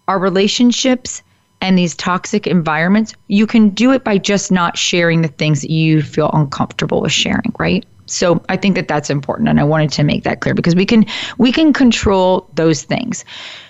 [0.07, 1.21] our relationships
[1.61, 5.69] and these toxic environments, you can do it by just not sharing the things that
[5.69, 7.85] you feel uncomfortable with sharing, right?
[8.07, 10.85] So I think that that's important and I wanted to make that clear because we
[10.85, 11.05] can
[11.37, 13.23] we can control those things.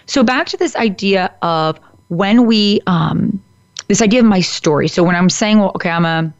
[0.07, 3.41] So back to this idea of when we um
[3.87, 4.87] this idea of my story.
[4.87, 6.33] So when I'm saying, well, okay, I'm a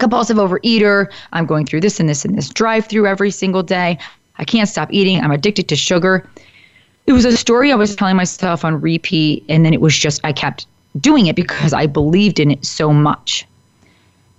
[0.00, 3.98] compulsive overeater, I'm going through this and this and this drive through every single day.
[4.38, 5.20] I can't stop eating.
[5.20, 6.28] I'm addicted to sugar.
[7.06, 10.20] It was a story I was telling myself on repeat and then it was just
[10.24, 10.66] I kept
[11.00, 13.46] doing it because I believed in it so much.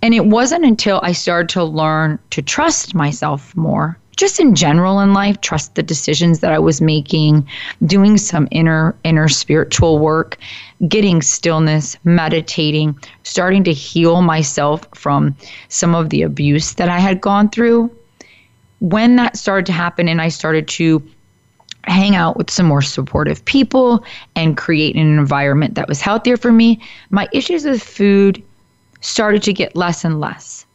[0.02, 4.98] And it wasn't until I started to learn to trust myself more, just in general
[4.98, 7.48] in life, trust the decisions that I was making,
[7.86, 10.36] doing some inner inner spiritual work,
[10.88, 15.36] getting stillness, meditating, starting to heal myself from
[15.68, 17.90] some of the abuse that I had gone through.
[18.80, 21.00] When that started to happen and I started to
[21.84, 24.04] hang out with some more supportive people
[24.34, 28.42] and create an environment that was healthier for me, my issues with food
[29.00, 30.66] started to get less and less.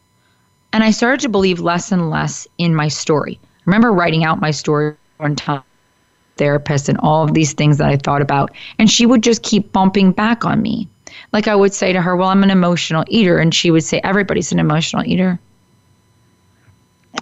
[0.73, 3.39] And I started to believe less and less in my story.
[3.43, 5.63] I remember writing out my story one time
[6.37, 8.51] therapist and all of these things that I thought about.
[8.79, 10.87] And she would just keep bumping back on me.
[11.31, 13.37] Like I would say to her, Well, I'm an emotional eater.
[13.37, 15.39] And she would say, Everybody's an emotional eater.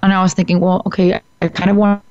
[0.02, 2.04] And I was thinking, Well, okay, I kind of want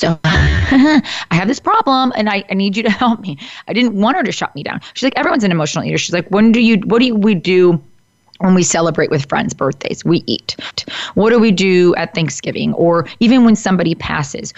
[0.00, 3.36] so I have this problem and I, I need you to help me.
[3.68, 4.80] I didn't want her to shut me down.
[4.94, 5.98] She's like, everyone's an emotional eater.
[5.98, 7.82] She's like, when do you, what do you, we do
[8.40, 10.04] when we celebrate with friends' birthdays?
[10.04, 10.56] We eat.
[11.14, 14.52] What do we do at Thanksgiving or even when somebody passes?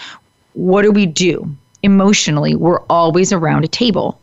[0.55, 1.55] What do we do?
[1.83, 4.21] Emotionally, we're always around a table.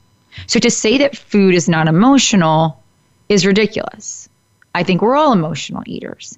[0.48, 2.82] So to say that food is not emotional
[3.28, 4.30] is ridiculous.
[4.76, 6.38] I think we're all emotional eaters.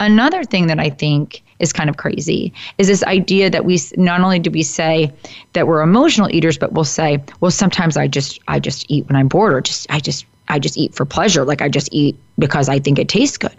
[0.00, 4.20] Another thing that I think is kind of crazy is this idea that we not
[4.20, 5.12] only do we say
[5.52, 9.14] that we're emotional eaters but we'll say well sometimes i just i just eat when
[9.14, 11.44] i'm bored or just i just i just eat for pleasure.
[11.44, 13.54] Like i just eat because i think it tastes good.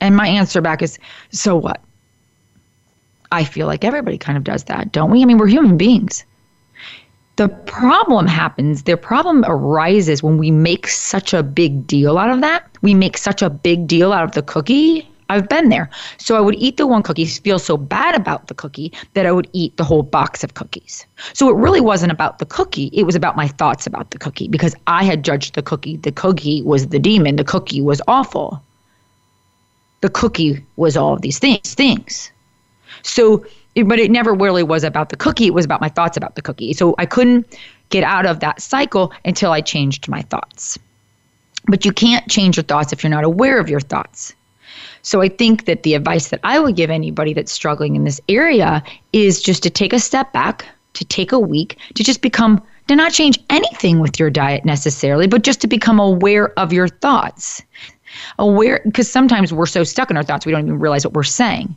[0.00, 0.98] And my answer back is
[1.30, 1.80] so what?
[3.30, 5.22] I feel like everybody kind of does that don't we?
[5.22, 6.24] I mean we're human beings.
[7.36, 12.42] The problem happens, the problem arises when we make such a big deal out of
[12.42, 12.68] that.
[12.82, 15.90] We make such a big deal out of the cookie I've been there.
[16.18, 19.32] So I would eat the one cookie, feel so bad about the cookie that I
[19.32, 21.06] would eat the whole box of cookies.
[21.32, 24.48] So it really wasn't about the cookie, it was about my thoughts about the cookie
[24.48, 25.96] because I had judged the cookie.
[25.96, 28.62] The cookie was the demon, the cookie was awful.
[30.00, 32.32] The cookie was all of these things, things.
[33.02, 36.34] So but it never really was about the cookie, it was about my thoughts about
[36.34, 36.72] the cookie.
[36.74, 37.58] So I couldn't
[37.88, 40.78] get out of that cycle until I changed my thoughts.
[41.66, 44.34] But you can't change your thoughts if you're not aware of your thoughts.
[45.02, 48.20] So I think that the advice that I would give anybody that's struggling in this
[48.28, 52.62] area is just to take a step back, to take a week, to just become,
[52.88, 56.88] to not change anything with your diet necessarily, but just to become aware of your
[56.88, 57.62] thoughts.
[58.38, 61.22] Aware, because sometimes we're so stuck in our thoughts, we don't even realize what we're
[61.22, 61.74] saying.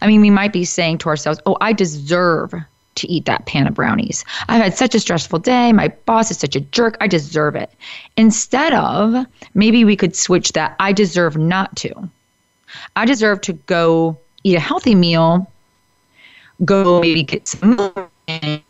[0.00, 2.54] I mean, we might be saying to ourselves, oh, I deserve
[2.94, 4.24] to eat that pan of brownies.
[4.48, 5.72] I've had such a stressful day.
[5.72, 6.96] My boss is such a jerk.
[7.00, 7.70] I deserve it.
[8.16, 12.08] Instead of maybe we could switch that I deserve not to.
[12.96, 15.50] I deserve to go eat a healthy meal,
[16.64, 17.76] go maybe get some
[18.34, 18.64] movement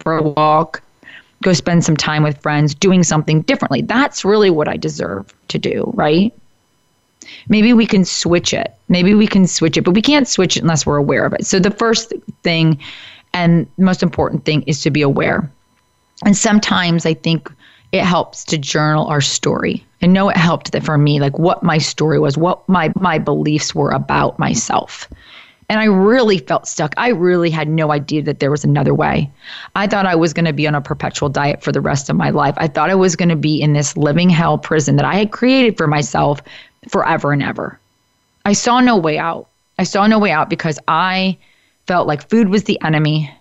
[0.00, 0.82] for a walk,
[1.42, 3.82] go spend some time with friends, doing something differently.
[3.82, 6.32] That's really what I deserve to do, right?
[7.48, 8.74] Maybe we can switch it.
[8.88, 11.44] Maybe we can switch it, but we can't switch it unless we're aware of it.
[11.44, 12.12] So the first
[12.42, 12.80] thing
[13.36, 15.50] And most important thing is to be aware.
[16.24, 17.52] And sometimes I think
[17.92, 19.84] it helps to journal our story.
[20.02, 23.18] I know it helped that for me, like what my story was, what my my
[23.18, 25.08] beliefs were about myself.
[25.68, 26.94] And I really felt stuck.
[26.96, 29.28] I really had no idea that there was another way.
[29.74, 32.14] I thought I was going to be on a perpetual diet for the rest of
[32.14, 32.54] my life.
[32.56, 35.32] I thought I was going to be in this living hell prison that I had
[35.32, 36.40] created for myself
[36.88, 37.80] forever and ever.
[38.44, 39.48] I saw no way out.
[39.76, 41.36] I saw no way out because I
[41.88, 43.34] felt like food was the enemy.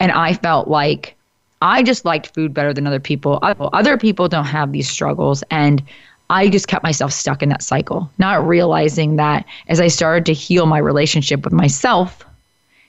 [0.00, 1.17] And I felt like
[1.60, 3.38] I just liked food better than other people.
[3.42, 5.42] Other people don't have these struggles.
[5.50, 5.82] And
[6.30, 10.34] I just kept myself stuck in that cycle, not realizing that as I started to
[10.34, 12.24] heal my relationship with myself,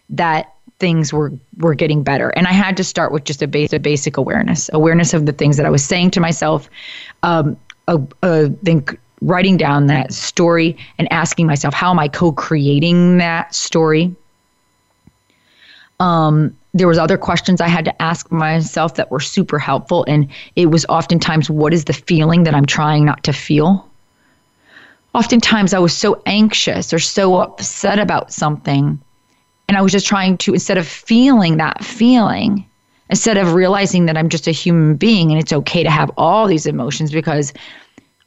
[0.10, 2.30] that things were were getting better.
[2.30, 5.58] And I had to start with just a basic basic awareness, awareness of the things
[5.58, 6.70] that I was saying to myself.
[7.24, 13.18] Um, uh, uh, think writing down that story and asking myself, how am I co-creating
[13.18, 14.16] that story?
[16.00, 20.28] Um, there was other questions I had to ask myself that were super helpful and
[20.56, 23.90] it was oftentimes what is the feeling that I'm trying not to feel?
[25.16, 29.02] Oftentimes I was so anxious or so upset about something
[29.68, 32.66] and I was just trying to instead of feeling that feeling
[33.10, 36.46] instead of realizing that I'm just a human being and it's okay to have all
[36.48, 37.52] these emotions because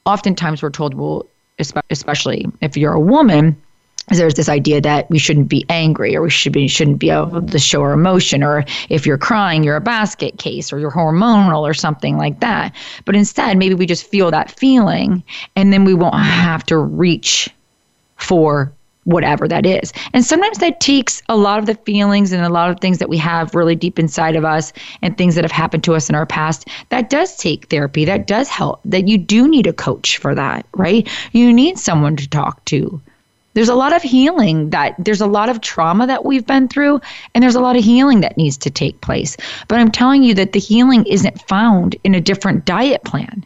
[0.04, 1.26] oftentimes we're told well
[1.90, 3.56] especially if you're a woman
[4.18, 7.42] there's this idea that we shouldn't be angry or we should be shouldn't be able
[7.42, 11.62] to show our emotion or if you're crying you're a basket case or you're hormonal
[11.62, 12.74] or something like that.
[13.04, 15.22] But instead maybe we just feel that feeling
[15.56, 17.48] and then we won't have to reach
[18.16, 18.72] for
[19.04, 19.92] whatever that is.
[20.12, 23.08] And sometimes that takes a lot of the feelings and a lot of things that
[23.08, 24.72] we have really deep inside of us
[25.02, 28.26] and things that have happened to us in our past that does take therapy that
[28.26, 31.08] does help that you do need a coach for that right?
[31.32, 33.00] You need someone to talk to
[33.54, 37.00] there's a lot of healing that there's a lot of trauma that we've been through,
[37.34, 39.36] and there's a lot of healing that needs to take place.
[39.68, 43.44] But I'm telling you that the healing isn't found in a different diet plan.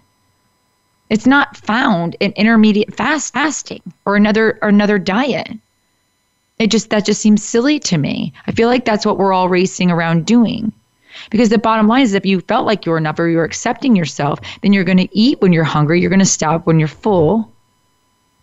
[1.11, 5.49] It's not found in intermediate fast fasting or another or another diet.
[6.59, 8.33] It just that just seems silly to me.
[8.47, 10.73] I feel like that's what we're all racing around doing.
[11.31, 14.39] Because the bottom line is if you felt like you're enough or you're accepting yourself,
[14.63, 17.51] then you're going to eat when you're hungry, you're going to stop when you're full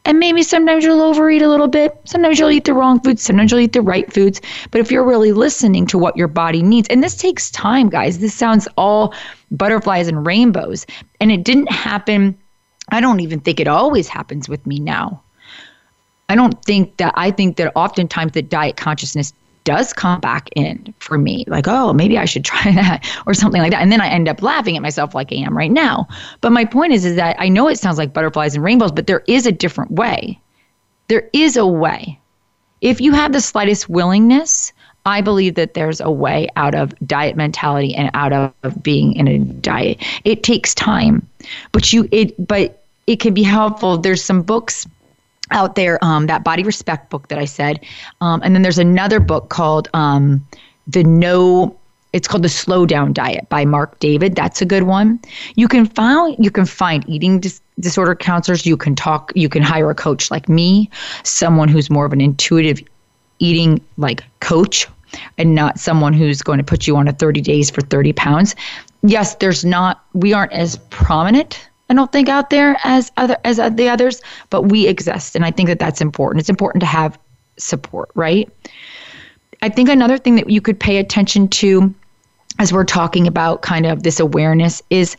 [0.05, 1.97] and maybe sometimes you'll overeat a little bit.
[2.05, 3.21] Sometimes you'll eat the wrong foods.
[3.21, 4.41] Sometimes you'll eat the right foods.
[4.69, 8.19] But if you're really listening to what your body needs, and this takes time, guys,
[8.19, 9.13] this sounds all
[9.51, 10.85] butterflies and rainbows.
[11.21, 12.37] And it didn't happen.
[12.89, 15.21] I don't even think it always happens with me now.
[16.27, 20.93] I don't think that, I think that oftentimes the diet consciousness does come back in
[20.99, 23.81] for me like oh maybe i should try that or something like that.
[23.81, 26.07] And then i end up laughing at myself like i am right now.
[26.41, 29.07] But my point is is that i know it sounds like butterflies and rainbows but
[29.07, 30.39] there is a different way.
[31.07, 32.19] There is a way.
[32.81, 34.73] If you have the slightest willingness
[35.05, 39.27] i believe that there's a way out of diet mentality and out of, being in
[39.27, 40.01] a diet.
[40.23, 41.27] It takes time
[41.71, 43.97] but you it but it can be helpful.
[43.97, 44.87] There's some books
[45.53, 47.79] out there um, that body respect book that i said.
[48.21, 50.45] Um, and then there's another book called um,
[50.87, 51.77] the no
[52.13, 54.35] it's called the slow down diet by Marc David.
[54.35, 55.19] That's a good one.
[55.55, 58.65] You can find you can find eating dis- disorder counselors.
[58.65, 60.89] You can talk you can hire a coach like me
[61.23, 62.81] someone who's more of an intuitive
[63.39, 64.87] eating like coach
[65.37, 68.55] and not someone who's going to put you on a 30 days for 30 pounds.
[69.01, 73.59] Yes there's not we aren't as prominent I don't think out there as other as
[73.59, 76.39] uh, the others, but we exist, and I think that that's important.
[76.39, 77.19] It's important to have
[77.57, 78.49] support, right?
[79.61, 81.93] I think another thing that you could pay attention to
[82.57, 85.15] as we're talking about kind of this awareness is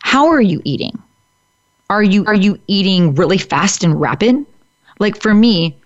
[0.00, 0.98] how are you eating?
[1.90, 4.46] Are you are you eating really fast and rapid?
[4.98, 5.76] Like for me,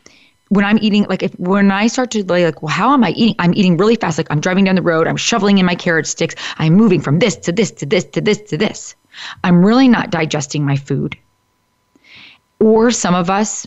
[0.51, 3.35] when I'm eating, like if when I start to like, well, how am I eating?
[3.41, 4.19] I'm eating really fast.
[4.19, 7.19] Like I'm driving down the road, I'm shoveling in my carrot sticks, I'm moving from
[7.19, 8.95] this to this to this to this to this.
[9.43, 11.17] I'm really not digesting my food.
[12.61, 13.67] Or some of us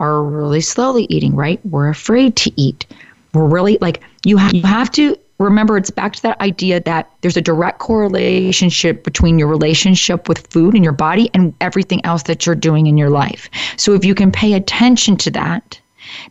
[0.00, 1.60] are really slowly eating, right?
[1.64, 2.86] We're afraid to eat.
[3.34, 7.10] We're really like you have you have to remember it's back to that idea that
[7.20, 8.68] there's a direct correlation
[9.02, 12.96] between your relationship with food and your body and everything else that you're doing in
[12.96, 13.50] your life.
[13.76, 15.80] So if you can pay attention to that,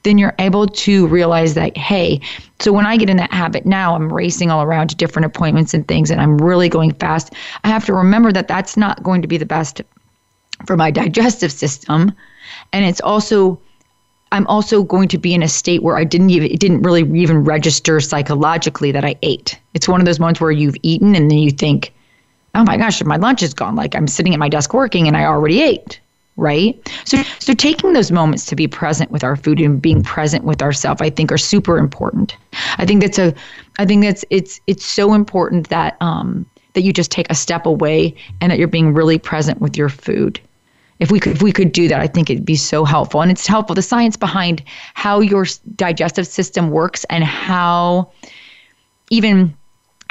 [0.04, 2.20] then you're able to realize that, hey,
[2.60, 5.74] so when I get in that habit now, I'm racing all around to different appointments
[5.74, 7.34] and things, and I'm really going fast.
[7.64, 9.82] I have to remember that that's not going to be the best
[10.66, 12.12] for my digestive system.
[12.74, 13.60] And it's also,
[14.32, 17.02] I'm also going to be in a state where I didn't even, it didn't really
[17.20, 19.60] even register psychologically that I ate.
[19.74, 21.94] It's one of those moments where you've eaten and then you think,
[22.54, 23.76] oh my gosh, my lunch is gone.
[23.76, 26.01] Like I'm sitting at my desk working and I already ate
[26.42, 26.76] right?
[27.06, 30.62] So, so taking those moments to be present with our food and being present with
[30.62, 32.36] ourselves, I think, are super important.
[32.78, 33.34] I think that's a,
[33.78, 37.66] I think that's it's it's so important that um that you just take a step
[37.66, 40.40] away and that you're being really present with your food.
[41.00, 43.22] If we could if we could do that, I think it'd be so helpful.
[43.22, 44.64] And it's helpful the science behind
[44.96, 48.12] how your digestive system works and how
[49.12, 49.56] even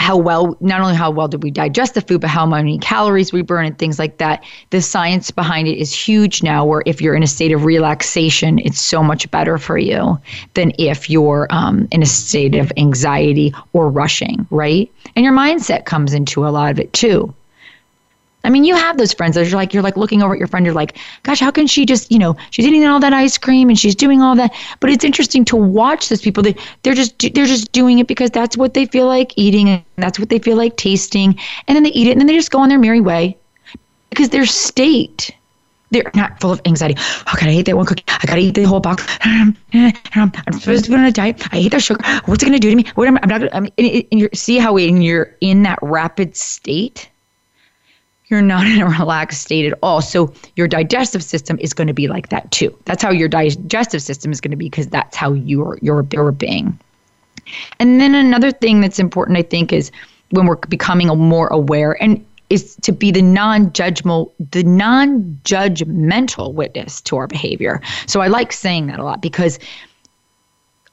[0.00, 3.34] how well not only how well did we digest the food but how many calories
[3.34, 4.42] we burn and things like that.
[4.70, 8.58] The science behind it is huge now where if you're in a state of relaxation
[8.60, 10.18] it's so much better for you
[10.54, 14.90] than if you're um, in a state of anxiety or rushing right?
[15.14, 17.34] And your mindset comes into a lot of it too
[18.42, 20.48] I mean, you have those friends that you're like, you're like looking over at your
[20.48, 23.36] friend, you're like, gosh, how can she just, you know, she's eating all that ice
[23.36, 24.52] cream and she's doing all that.
[24.80, 26.42] But it's interesting to watch those people.
[26.42, 29.84] They, they're just, they're just doing it because that's what they feel like eating and
[29.96, 31.38] that's what they feel like tasting.
[31.68, 33.36] And then they eat it and then they just go on their merry way
[34.08, 35.30] because their state,
[35.90, 36.94] they're not full of anxiety.
[36.98, 38.04] Oh, God, I gotta that one cookie.
[38.08, 39.06] I gotta eat the whole box.
[39.22, 39.54] I'm
[40.58, 41.42] supposed to be on a diet.
[41.52, 42.02] I hate that sugar.
[42.24, 42.86] What's it gonna do to me?
[42.94, 43.20] What am I?
[43.22, 43.40] I'm not.
[43.40, 47.09] Gonna, I mean, and, and you see how when you're in that rapid state,
[48.30, 50.00] you're not in a relaxed state at all.
[50.00, 52.76] So your digestive system is going to be like that too.
[52.84, 56.02] That's how your digestive system is going to be because that's how you're you're,
[56.32, 56.78] being.
[57.80, 59.90] And then another thing that's important, I think, is
[60.30, 67.16] when we're becoming more aware and is to be the non-judgmental the non-judgmental witness to
[67.16, 67.80] our behavior.
[68.06, 69.58] So I like saying that a lot because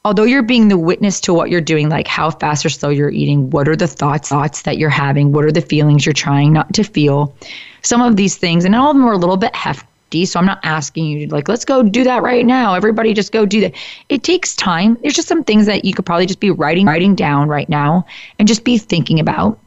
[0.08, 3.10] although you're being the witness to what you're doing, like how fast or slow you're
[3.10, 6.53] eating, what are the thoughts, thoughts that you're having, what are the feelings you're trying
[6.53, 7.36] not to feel,
[7.82, 10.24] some of these things, and all of them are a little bit hefty.
[10.24, 12.74] So I'm not asking you like, let's go do that right now.
[12.74, 13.76] Everybody just go do that.
[14.08, 14.97] It takes time.
[15.01, 18.05] There's just some things that you could probably just be writing, writing down right now
[18.39, 19.60] and just be thinking about.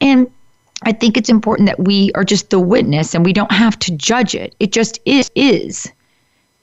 [0.00, 0.30] And
[0.82, 3.96] I think it's important that we are just the witness and we don't have to
[3.96, 4.54] judge it.
[4.60, 5.90] It just is is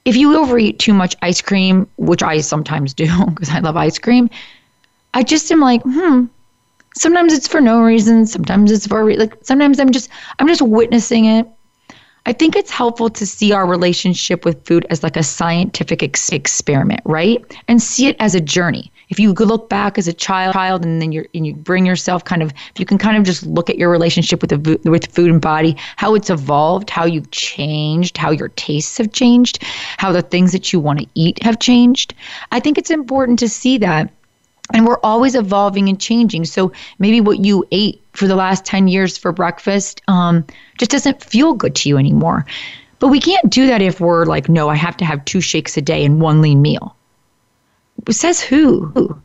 [0.06, 3.98] if you overeat too much ice cream, which I sometimes do because I love ice
[3.98, 4.30] cream,
[5.12, 6.26] I just am like, hmm.
[6.94, 8.24] Sometimes it's for no reason.
[8.24, 9.34] Sometimes it's for like.
[9.42, 11.46] Sometimes I'm just I'm just witnessing it.
[12.24, 16.32] I think it's helpful to see our relationship with food as like a scientific ex-
[16.32, 17.44] experiment, right?
[17.68, 21.00] And see it as a journey if you look back as a child, child and
[21.00, 23.70] then you and you bring yourself kind of, if you can kind of just look
[23.70, 28.16] at your relationship with the with food and body, how it's evolved, how you've changed,
[28.16, 29.62] how your tastes have changed,
[29.98, 32.14] how the things that you want to eat have changed.
[32.50, 34.12] I think it's important to see that.
[34.72, 36.44] And we're always evolving and changing.
[36.44, 40.44] So maybe what you ate for the last 10 years for breakfast um,
[40.76, 42.44] just doesn't feel good to you anymore.
[42.98, 45.76] But we can't do that if we're like, no, I have to have two shakes
[45.76, 46.95] a day and one lean meal
[48.10, 49.20] says who?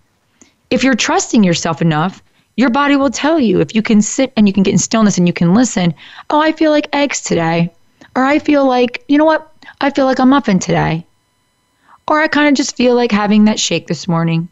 [0.69, 2.23] If you're trusting yourself enough,
[2.55, 3.59] your body will tell you.
[3.59, 5.93] If you can sit and you can get in stillness and you can listen,
[6.29, 7.71] oh, I feel like eggs today.
[8.15, 9.51] Or I feel like, you know what?
[9.79, 11.05] I feel like a muffin today.
[12.07, 14.49] Or I kind of just feel like having that shake this morning.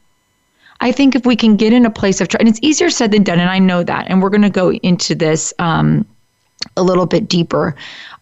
[0.81, 3.11] I think if we can get in a place of trust, and it's easier said
[3.11, 6.05] than done, and I know that, and we're going to go into this um,
[6.77, 7.75] a little bit deeper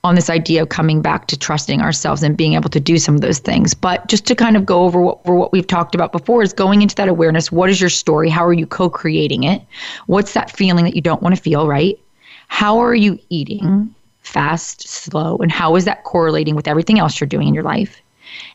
[0.04, 3.16] on this idea of coming back to trusting ourselves and being able to do some
[3.16, 3.74] of those things.
[3.74, 6.54] But just to kind of go over what, over what we've talked about before is
[6.54, 7.52] going into that awareness.
[7.52, 8.30] What is your story?
[8.30, 9.62] How are you co creating it?
[10.06, 12.00] What's that feeling that you don't want to feel, right?
[12.48, 13.94] How are you eating?
[14.22, 18.02] Fast, slow, and how is that correlating with everything else you're doing in your life?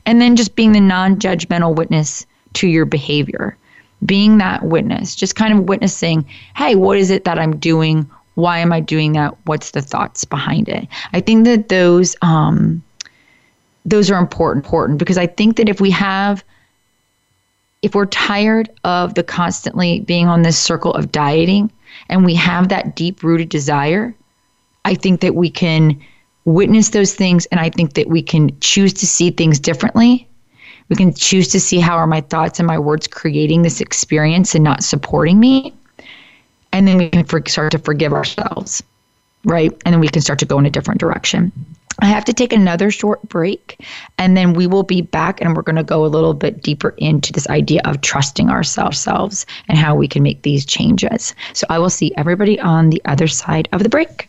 [0.07, 3.57] And then just being the non judgmental witness to your behavior,
[4.05, 6.27] being that witness, just kind of witnessing,
[6.57, 8.09] hey, what is it that I'm doing?
[8.35, 9.37] Why am I doing that?
[9.45, 10.89] What's the thoughts behind it?
[11.13, 12.83] I think that those um,
[13.85, 16.45] those are important important because I think that if we have
[17.83, 21.71] if we're tired of the constantly being on this circle of dieting
[22.09, 24.15] and we have that deep rooted desire,
[24.85, 26.01] I think that we can
[26.45, 30.29] witness those things and I think that we can choose to see things differently.
[30.89, 34.55] We can choose to see how are my thoughts and my words creating this experience
[34.55, 35.75] and not supporting me
[36.73, 38.83] and then we can for, start to forgive ourselves,
[39.45, 39.71] right?
[39.85, 41.53] And then we can start to go in a different direction.
[42.01, 43.85] I have to take another short break
[44.19, 46.95] and then we will be back and we're going to go a little bit deeper
[46.99, 51.35] into this idea of trusting ourselves and how we can make these changes.
[51.53, 54.29] So I will see everybody on the other side of the break.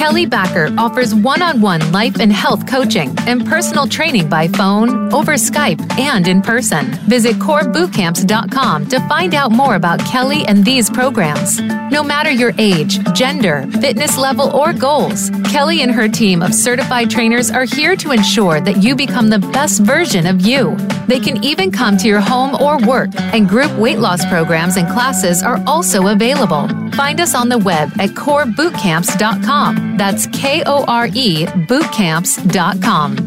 [0.00, 5.12] Kelly Backer offers one on one life and health coaching and personal training by phone,
[5.12, 6.86] over Skype, and in person.
[7.06, 11.60] Visit korebootcamps.com to find out more about Kelly and these programs.
[11.60, 17.10] No matter your age, gender, fitness level, or goals, Kelly and her team of certified
[17.10, 20.78] trainers are here to ensure that you become the best version of you.
[21.08, 24.88] They can even come to your home or work, and group weight loss programs and
[24.88, 26.68] classes are also available.
[26.92, 29.89] Find us on the web at korebootcamps.com.
[30.00, 33.18] That's K O R E bootcamps.com.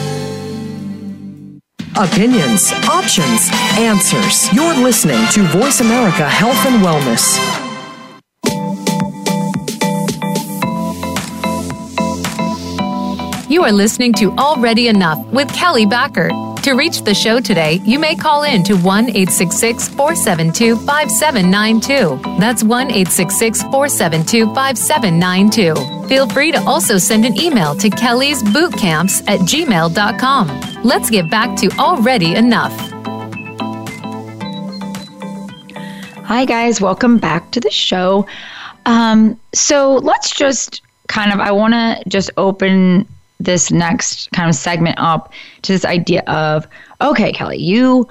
[1.95, 4.51] Opinions, options, answers.
[4.55, 7.72] You're listening to Voice America Health and Wellness.
[13.53, 16.31] You are listening to Already Enough with Kelly Backer.
[16.63, 22.41] To reach the show today, you may call in to 1 866 472 5792.
[22.41, 26.09] That's 1 866 472 5792.
[26.09, 30.83] Feel free to also send an email to Kelly's Bootcamps at gmail.com.
[30.83, 32.73] Let's get back to Already Enough.
[36.25, 36.81] Hi, guys.
[36.81, 38.27] Welcome back to the show.
[38.87, 43.07] Um, so let's just kind of, I want to just open
[43.45, 45.33] this next kind of segment up
[45.63, 46.67] to this idea of
[47.01, 48.09] okay, Kelly, you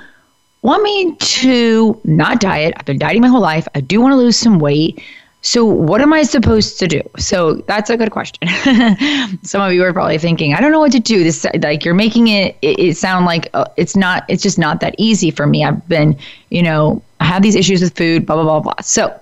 [0.62, 2.74] want me to not diet.
[2.78, 3.68] I've been dieting my whole life.
[3.76, 5.02] I do want to lose some weight.
[5.44, 7.02] So, what am I supposed to do?
[7.18, 8.48] So, that's a good question.
[9.42, 11.24] some of you are probably thinking, I don't know what to do.
[11.24, 14.82] This, like, you're making it, it, it sound like uh, it's not, it's just not
[14.82, 15.66] that easy for me.
[15.66, 16.16] I've been,
[16.52, 18.82] you know, I have these issues with food, blah, blah, blah, blah.
[18.84, 19.20] So,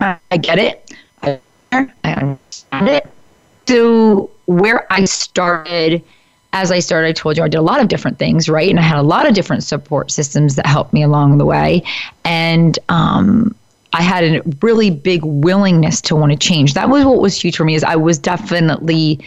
[0.00, 0.94] I, I get it.
[1.22, 1.40] I,
[1.72, 3.10] I understand it.
[3.68, 6.02] So, where I started,
[6.54, 8.70] as I started, I told you I did a lot of different things, right?
[8.70, 11.82] And I had a lot of different support systems that helped me along the way.
[12.24, 13.54] And um,
[13.92, 16.72] I had a really big willingness to want to change.
[16.72, 19.20] That was what was huge for me is I was definitely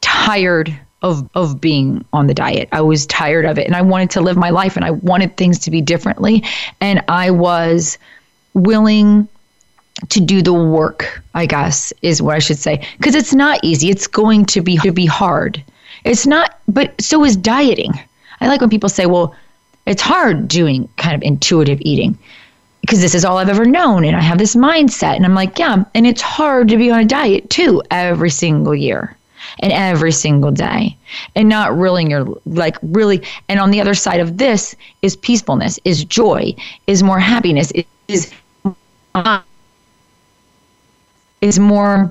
[0.00, 2.68] tired of of being on the diet.
[2.72, 5.36] I was tired of it and I wanted to live my life and I wanted
[5.36, 6.42] things to be differently
[6.80, 7.98] and I was
[8.54, 9.28] willing
[10.08, 12.86] to do the work, I guess, is what I should say.
[12.98, 13.90] Because it's not easy.
[13.90, 15.62] It's going to be to be hard.
[16.04, 17.92] It's not, but so is dieting.
[18.40, 19.34] I like when people say, well,
[19.86, 22.18] it's hard doing kind of intuitive eating
[22.80, 25.16] because this is all I've ever known and I have this mindset.
[25.16, 28.74] And I'm like, yeah, and it's hard to be on a diet too every single
[28.74, 29.16] year
[29.60, 30.96] and every single day
[31.34, 35.78] and not really your like really and on the other side of this is peacefulness
[35.84, 36.54] is joy
[36.86, 38.32] is more happiness is is
[41.58, 42.10] more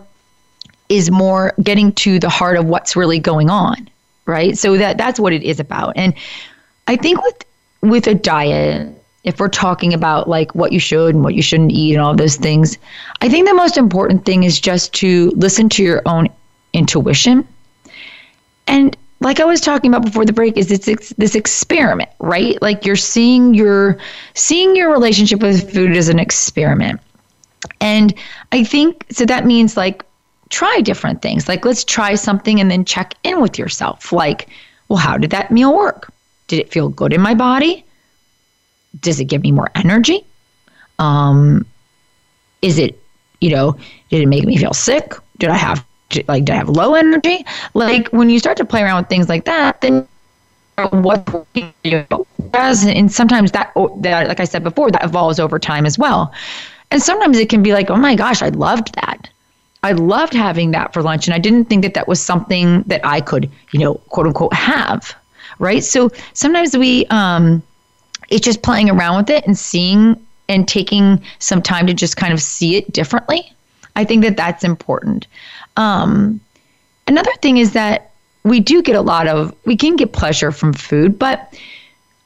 [0.89, 3.89] is more getting to the heart of what's really going on
[4.25, 6.13] right so that that's what it is about and
[6.87, 7.45] i think with
[7.81, 8.89] with a diet
[9.23, 12.15] if we're talking about like what you should and what you shouldn't eat and all
[12.15, 12.77] those things
[13.21, 16.27] i think the most important thing is just to listen to your own
[16.73, 17.47] intuition
[18.67, 22.61] and like I was talking about before the break, is this this experiment, right?
[22.61, 23.97] Like you're seeing your
[24.33, 26.99] seeing your relationship with food as an experiment.
[27.79, 28.13] And
[28.51, 30.05] I think so that means like
[30.49, 31.47] try different things.
[31.47, 34.11] Like let's try something and then check in with yourself.
[34.11, 34.49] Like,
[34.87, 36.11] well, how did that meal work?
[36.47, 37.85] Did it feel good in my body?
[38.99, 40.25] Does it give me more energy?
[40.99, 41.65] Um,
[42.61, 43.01] is it,
[43.41, 43.75] you know,
[44.09, 45.13] did it make me feel sick?
[45.39, 45.85] Did I have
[46.27, 47.45] like did I have low energy?
[47.73, 50.07] Like when you start to play around with things like that, then
[50.91, 51.47] what
[51.83, 55.97] you know, and sometimes that that like I said before, that evolves over time as
[55.97, 56.31] well.
[56.93, 59.27] And sometimes it can be like, oh my gosh, I loved that.
[59.81, 61.25] I loved having that for lunch.
[61.25, 64.53] And I didn't think that that was something that I could, you know, quote unquote,
[64.53, 65.15] have.
[65.57, 65.83] Right.
[65.83, 67.63] So sometimes we, um,
[68.29, 72.31] it's just playing around with it and seeing and taking some time to just kind
[72.31, 73.51] of see it differently.
[73.95, 75.25] I think that that's important.
[75.77, 76.39] Um,
[77.07, 78.11] another thing is that
[78.43, 81.59] we do get a lot of, we can get pleasure from food, but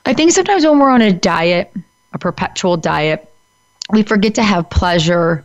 [0.05, 1.72] I think sometimes when we're on a diet,
[2.11, 3.32] a perpetual diet,
[3.91, 5.43] we forget to have pleasure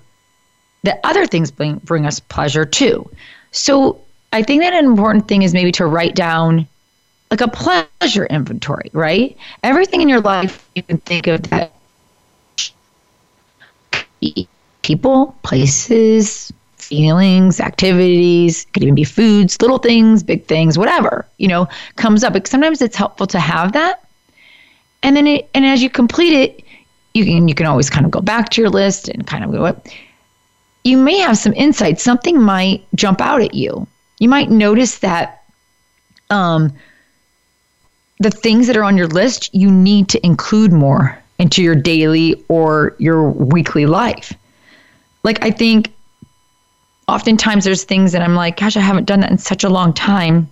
[0.83, 3.09] that other things bring, bring us pleasure too.
[3.53, 4.01] So
[4.33, 6.67] I think that an important thing is maybe to write down
[7.31, 9.37] like a pleasure inventory, right?
[9.63, 11.73] Everything in your life you can think of that
[14.83, 21.69] people, places, feelings, activities, could even be foods, little things, big things, whatever, you know,
[21.97, 22.33] comes up.
[22.33, 24.05] But sometimes it's helpful to have that.
[25.03, 26.62] And then it, and as you complete it,
[27.15, 29.53] you can you can always kind of go back to your list and kind of
[29.53, 29.87] go up.
[30.85, 32.01] You may have some insight.
[32.01, 33.87] Something might jump out at you.
[34.19, 35.45] You might notice that
[36.31, 36.73] um,
[38.19, 42.43] the things that are on your list you need to include more into your daily
[42.49, 44.33] or your weekly life.
[45.25, 45.93] Like I think
[47.09, 49.93] oftentimes there's things that I'm like, gosh, I haven't done that in such a long
[49.93, 50.49] time.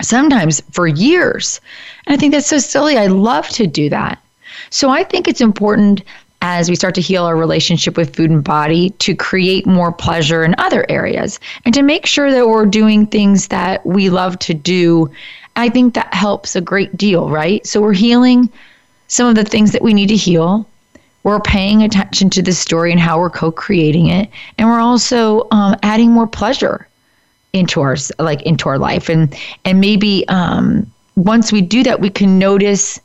[0.00, 1.60] Sometimes for years.
[2.06, 2.96] And I think that's so silly.
[2.96, 4.22] I love to do that.
[4.70, 6.02] So I think it's important
[6.40, 10.44] as we start to heal our relationship with food and body to create more pleasure
[10.44, 14.54] in other areas and to make sure that we're doing things that we love to
[14.54, 15.10] do.
[15.56, 17.66] I think that helps a great deal, right?
[17.66, 18.48] So we're healing
[19.08, 20.66] some of the things that we need to heal
[21.28, 25.76] we're paying attention to the story and how we're co-creating it and we're also um,
[25.82, 26.88] adding more pleasure
[27.52, 32.08] into our like into our life and and maybe um, once we do that we
[32.08, 33.00] can notice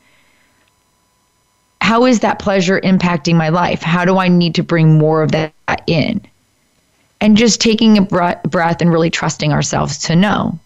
[1.83, 5.31] how is that pleasure impacting my life how do i need to bring more of
[5.31, 5.53] that
[5.87, 6.21] in
[7.21, 10.57] and just taking a breath and really trusting ourselves to know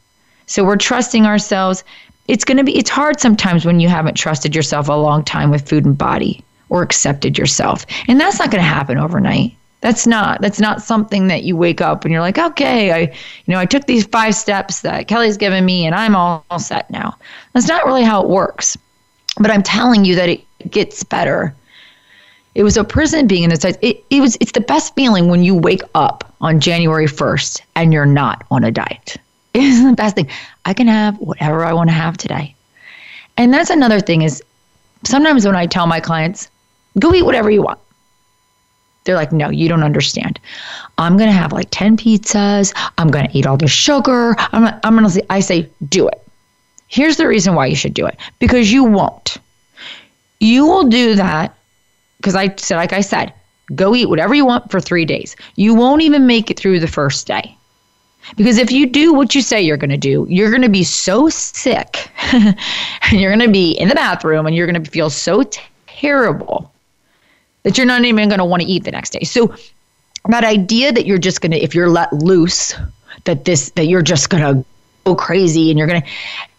[0.45, 1.83] so we're trusting ourselves
[2.27, 5.49] it's going to be it's hard sometimes when you haven't trusted yourself a long time
[5.49, 7.85] with food and body or accepted yourself.
[8.07, 9.53] And that's not going to happen overnight.
[9.81, 13.53] That's not that's not something that you wake up and you're like, okay, I you
[13.53, 16.89] know, I took these five steps that Kelly's given me and I'm all, all set
[16.89, 17.15] now.
[17.53, 18.75] That's not really how it works.
[19.39, 21.55] But I'm telling you that it gets better.
[22.55, 25.43] It was a prison being in this it, it was it's the best feeling when
[25.43, 29.17] you wake up on January 1st and you're not on a diet.
[29.53, 30.29] It is the best thing.
[30.65, 32.53] I can have whatever I want to have today.
[33.37, 34.43] And that's another thing is
[35.03, 36.51] sometimes when I tell my clients,
[36.99, 37.79] Go eat whatever you want.
[39.03, 40.39] They're like, no, you don't understand.
[40.97, 42.73] I'm to have like 10 pizzas.
[42.97, 44.35] I'm to eat all the sugar.
[44.37, 46.21] I'm, I'm say, I say, do it.
[46.87, 49.37] Here's the reason why you should do it because you won't.
[50.39, 51.55] You will do that
[52.17, 53.33] because I said, like I said,
[53.75, 55.35] go eat whatever you want for three days.
[55.55, 57.55] You won't even make it through the first day.
[58.35, 60.83] Because if you do what you say you're going to do, you're going to be
[60.83, 62.55] so sick and
[63.11, 65.43] you're going to be in the bathroom and you're going to feel so
[65.85, 66.71] terrible
[67.63, 69.23] that you're not even going to want to eat the next day.
[69.23, 69.55] So
[70.27, 72.75] that idea that you're just going to if you're let loose
[73.23, 74.65] that this that you're just going to
[75.05, 76.07] go crazy and you're going to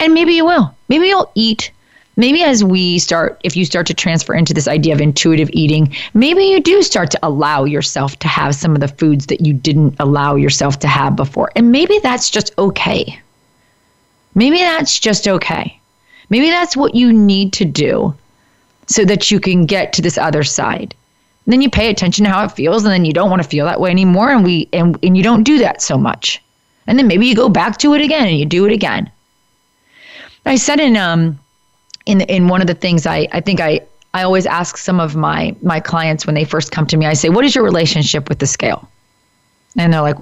[0.01, 0.75] and maybe you will.
[0.89, 1.71] Maybe you'll eat
[2.19, 5.95] maybe as we start if you start to transfer into this idea of intuitive eating
[6.13, 9.55] maybe you do start to allow yourself to have some of the foods that you
[9.55, 13.19] didn't allow yourself to have before and maybe that's just okay
[14.35, 15.81] maybe that's just okay
[16.29, 18.15] maybe that's what you need to do
[18.89, 20.95] so that you can get to this other side.
[21.45, 23.49] And then you pay attention to how it feels and then you don't want to
[23.49, 26.43] feel that way anymore and we and, and you don't do that so much.
[26.87, 29.11] And then maybe you go back to it again and you do it again.
[30.45, 31.39] I said in um
[32.09, 33.81] in in one of the things I I think I
[34.15, 37.13] I always ask some of my my clients when they first come to me I
[37.13, 38.89] say what is your relationship with the scale?
[39.77, 40.17] And they're like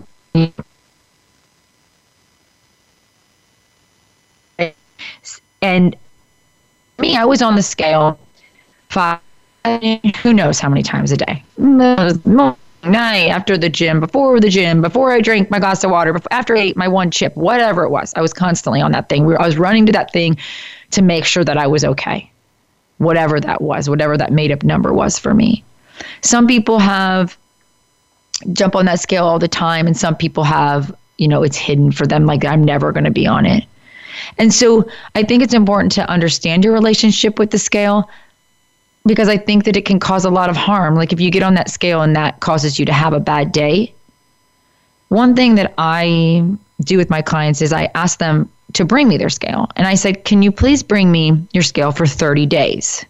[5.63, 5.97] and
[6.99, 8.19] me I was on the scale
[8.89, 9.21] five,
[10.23, 11.43] who knows how many times a day.
[12.85, 16.57] Night after the gym, before the gym, before I drank my glass of water, after
[16.57, 18.13] I ate my one chip, whatever it was.
[18.15, 19.25] I was constantly on that thing.
[19.37, 20.37] I was running to that thing
[20.93, 22.31] to make sure that I was okay,
[22.99, 25.65] whatever that was, whatever that made up number was for me.
[26.21, 27.37] Some people have
[28.53, 31.91] jump on that scale all the time, and some people have, you know, it's hidden
[31.93, 33.65] for them, like I'm never going to be on it.
[34.39, 38.09] And so I think it's important to understand your relationship with the scale
[39.07, 40.97] because I think that it can cause a lot of harm.
[40.97, 43.53] Like if you get on that scale and that causes you to have a bad
[43.53, 43.95] day.
[45.09, 46.45] One thing that I
[46.83, 49.69] do with my clients is I ask them to bring me their scale.
[49.77, 53.05] And I said, Can you please bring me your scale for 30 days?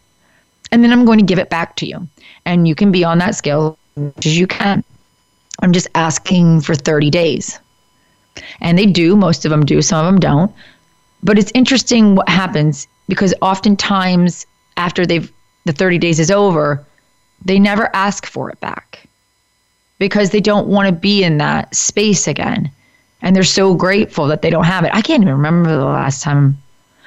[0.72, 2.08] And then I'm going to give it back to you.
[2.44, 4.82] And you can be on that scale as you can.
[5.62, 7.58] I'm just asking for 30 days.
[8.60, 10.52] And they do, most of them do, some of them don't.
[11.22, 14.46] But it's interesting what happens because oftentimes
[14.76, 15.32] after they've
[15.64, 16.86] the 30 days is over,
[17.44, 19.08] they never ask for it back
[19.98, 22.70] because they don't want to be in that space again.
[23.26, 24.94] And they're so grateful that they don't have it.
[24.94, 26.56] I can't even remember the last time.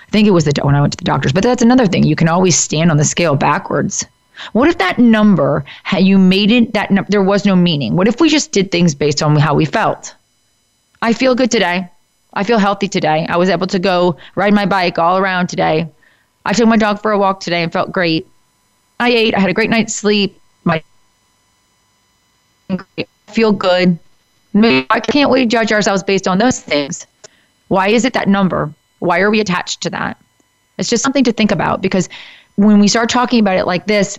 [0.06, 1.32] I think it was the when I went to the doctors.
[1.32, 2.04] But that's another thing.
[2.04, 4.06] You can always stand on the scale backwards.
[4.52, 5.64] What if that number,
[5.98, 7.96] you made it that no, there was no meaning?
[7.96, 10.14] What if we just did things based on how we felt?
[11.02, 11.90] I feel good today.
[12.34, 13.26] I feel healthy today.
[13.30, 15.88] I was able to go ride my bike all around today.
[16.44, 18.28] I took my dog for a walk today and felt great.
[19.00, 19.36] I ate.
[19.36, 20.38] I had a great night's sleep.
[20.66, 20.84] My
[22.70, 23.98] I feel good.
[24.56, 27.06] I can't we judge ourselves based on those things.
[27.68, 28.74] Why is it that number?
[29.00, 30.18] Why are we attached to that?
[30.78, 32.10] It's just something to think about because
[32.56, 34.18] when we start talking about it like this,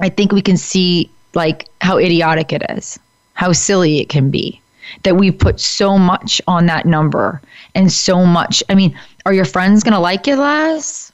[0.00, 2.98] I think we can see like how idiotic it is,
[3.34, 4.60] how silly it can be
[5.02, 7.40] that we put so much on that number
[7.74, 8.62] and so much.
[8.68, 8.96] I mean,
[9.26, 11.12] are your friends going to like you less?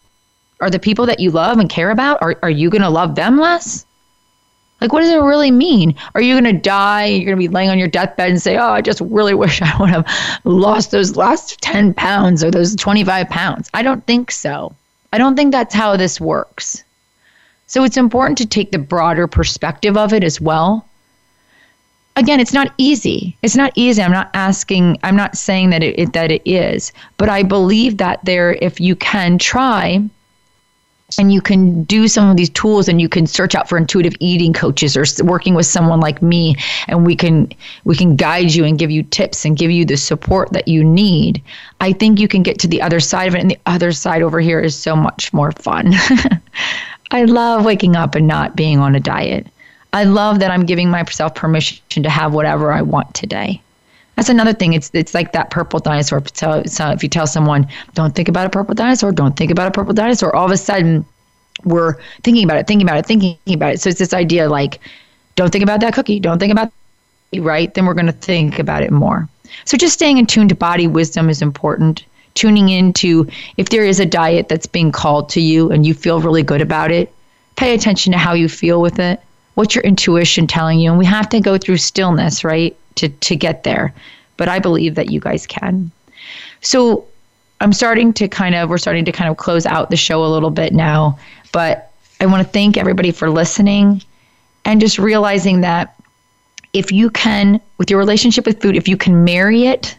[0.60, 3.14] Are the people that you love and care about, are, are you going to love
[3.14, 3.86] them less?
[4.80, 5.94] Like, what does it really mean?
[6.14, 7.06] Are you going to die?
[7.06, 9.60] You're going to be laying on your deathbed and say, Oh, I just really wish
[9.62, 10.06] I would have
[10.44, 13.70] lost those last 10 pounds or those 25 pounds.
[13.74, 14.74] I don't think so.
[15.12, 16.84] I don't think that's how this works.
[17.66, 20.86] So it's important to take the broader perspective of it as well.
[22.16, 23.36] Again, it's not easy.
[23.42, 24.02] It's not easy.
[24.02, 27.98] I'm not asking, I'm not saying that it, it that it is, but I believe
[27.98, 30.02] that there, if you can try,
[31.18, 34.14] and you can do some of these tools and you can search out for intuitive
[34.20, 36.56] eating coaches or working with someone like me.
[36.88, 37.50] And we can
[37.84, 40.84] we can guide you and give you tips and give you the support that you
[40.84, 41.42] need.
[41.80, 43.40] I think you can get to the other side of it.
[43.40, 45.92] And the other side over here is so much more fun.
[47.10, 49.46] I love waking up and not being on a diet.
[49.92, 53.60] I love that i'm giving myself permission to have whatever i want today
[54.20, 54.74] that's another thing.
[54.74, 56.22] It's it's like that purple dinosaur.
[56.34, 59.70] So, if you tell someone, don't think about a purple dinosaur, don't think about a
[59.70, 61.06] purple dinosaur, all of a sudden
[61.64, 63.80] we're thinking about it, thinking about it, thinking about it.
[63.80, 64.78] So it's this idea like,
[65.36, 66.70] don't think about that cookie, don't think about
[67.38, 67.72] right?
[67.72, 69.26] Then we're going to think about it more.
[69.64, 72.04] So just staying in tune to body wisdom is important.
[72.34, 76.20] Tuning into if there is a diet that's being called to you and you feel
[76.20, 77.10] really good about it,
[77.56, 79.18] pay attention to how you feel with it.
[79.54, 80.90] What's your intuition telling you?
[80.90, 82.76] And we have to go through stillness, right?
[83.00, 83.92] To, to get there.
[84.36, 85.90] But I believe that you guys can.
[86.60, 87.06] So
[87.60, 90.28] I'm starting to kind of, we're starting to kind of close out the show a
[90.28, 91.18] little bit now.
[91.52, 94.02] But I want to thank everybody for listening
[94.64, 95.94] and just realizing that
[96.72, 99.96] if you can, with your relationship with food, if you can marry it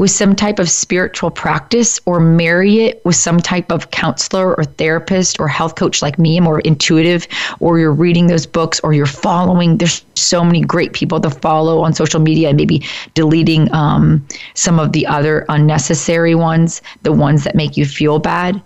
[0.00, 4.64] with some type of spiritual practice or marry it with some type of counselor or
[4.64, 7.28] therapist or health coach like me, more intuitive,
[7.60, 9.76] or you're reading those books or you're following.
[9.76, 12.82] There's so many great people to follow on social media and maybe
[13.12, 18.62] deleting um, some of the other unnecessary ones, the ones that make you feel bad.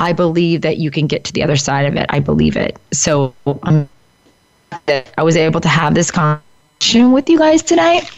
[0.00, 2.06] I believe that you can get to the other side of it.
[2.08, 2.76] I believe it.
[2.90, 3.88] So um,
[4.88, 6.51] I was able to have this conversation
[7.12, 8.10] with you guys tonight.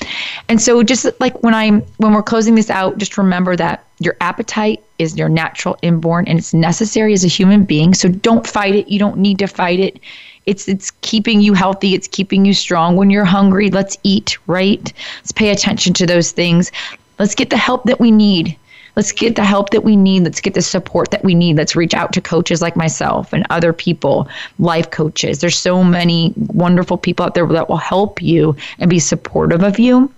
[0.48, 4.16] And so just like when I'm when we're closing this out, just remember that your
[4.20, 7.94] appetite is your natural inborn and it's necessary as a human being.
[7.94, 8.88] So don't fight it.
[8.88, 10.00] You don't need to fight it.
[10.46, 12.96] It's it's keeping you healthy, it's keeping you strong.
[12.96, 14.92] When you're hungry, let's eat, right?
[15.18, 16.72] Let's pay attention to those things.
[17.18, 18.56] Let's get the help that we need
[18.96, 20.24] let's get the help that we need.
[20.24, 21.56] Let's get the support that we need.
[21.56, 24.28] Let's reach out to coaches like myself and other people,
[24.58, 25.40] life coaches.
[25.40, 29.78] There's so many wonderful people out there that will help you and be supportive of
[29.78, 30.12] you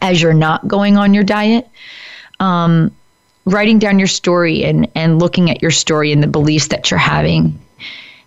[0.00, 1.68] as you're not going on your diet.
[2.40, 2.94] Um,
[3.46, 6.98] writing down your story and, and looking at your story and the beliefs that you're
[6.98, 7.58] having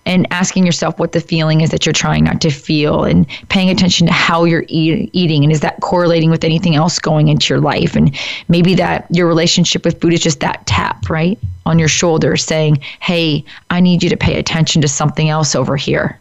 [0.08, 3.70] and asking yourself what the feeling is that you're trying not to feel and paying
[3.70, 7.54] attention to how you're eat, eating and is that correlating with anything else going into
[7.54, 11.78] your life and maybe that your relationship with food is just that tap right on
[11.78, 16.18] your shoulder saying hey i need you to pay attention to something else over here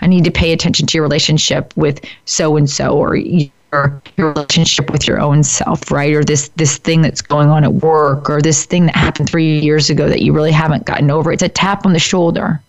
[0.00, 4.32] i need to pay attention to your relationship with so and so or your, your
[4.32, 6.14] relationship with your own self, right?
[6.14, 9.58] Or this this thing that's going on at work, or this thing that happened three
[9.58, 11.30] years ago that you really haven't gotten over.
[11.30, 12.62] It's a tap on the shoulder,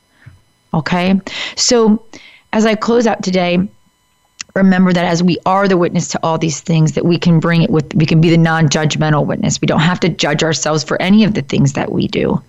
[0.74, 1.20] Okay.
[1.56, 2.04] So
[2.54, 3.68] as I close out today,
[4.56, 7.62] remember that as we are the witness to all these things that we can bring
[7.62, 9.62] it with we can be the non-judgmental witness.
[9.62, 12.42] We don't have to judge ourselves for any of the things that we do.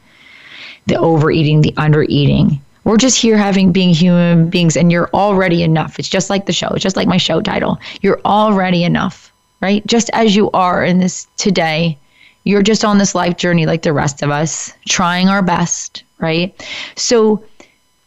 [0.87, 2.61] The overeating the undereating.
[2.85, 5.99] We're just here having being human beings and you're already enough.
[5.99, 6.69] It's just like the show.
[6.69, 7.79] It's just like my show title.
[8.01, 9.87] You're already enough right?
[9.87, 11.99] Just as you are in this today
[12.45, 16.55] you're just on this life journey like the rest of us trying our best right?
[16.97, 17.45] So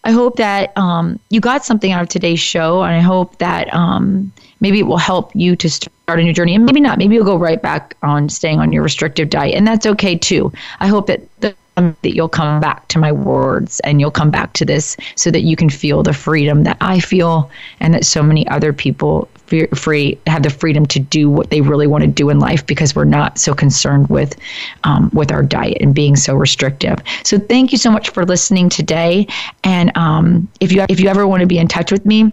[0.03, 3.73] I hope that um, you got something out of today's show, and I hope that
[3.73, 6.55] um, maybe it will help you to start a new journey.
[6.55, 6.97] And maybe not.
[6.97, 10.51] Maybe you'll go right back on staying on your restrictive diet, and that's okay too.
[10.79, 14.53] I hope that the that you'll come back to my words and you'll come back
[14.53, 17.49] to this so that you can feel the freedom that I feel
[17.79, 19.27] and that so many other people
[19.75, 22.95] free have the freedom to do what they really want to do in life because
[22.95, 24.35] we're not so concerned with
[24.83, 26.99] um, with our diet and being so restrictive.
[27.23, 29.27] So thank you so much for listening today.
[29.63, 32.31] And um, if you if you ever want to be in touch with me,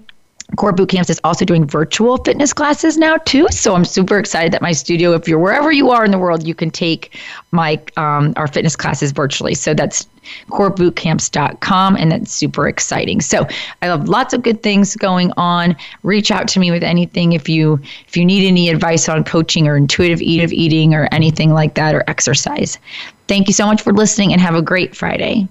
[0.56, 3.46] Kore Bootcamps is also doing virtual fitness classes now too.
[3.50, 6.46] So I'm super excited that my studio, if you're wherever you are in the world,
[6.46, 7.18] you can take
[7.52, 9.54] my um, our fitness classes virtually.
[9.54, 10.06] So that's
[10.48, 13.20] korebootcamps.com and that's super exciting.
[13.20, 13.46] So
[13.82, 15.76] I have lots of good things going on.
[16.02, 19.68] Reach out to me with anything if you if you need any advice on coaching
[19.68, 22.78] or intuitive eat of eating or anything like that or exercise.
[23.28, 25.48] Thank you so much for listening and have a great Friday.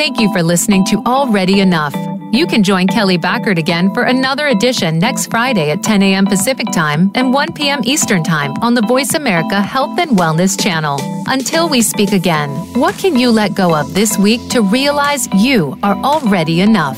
[0.00, 1.94] Thank you for listening to Already Enough.
[2.32, 6.24] You can join Kelly Backert again for another edition next Friday at 10 a.m.
[6.24, 7.82] Pacific Time and 1 p.m.
[7.84, 10.98] Eastern Time on the Voice America Health and Wellness channel.
[11.26, 12.48] Until we speak again,
[12.80, 16.96] what can you let go of this week to realize you are already enough?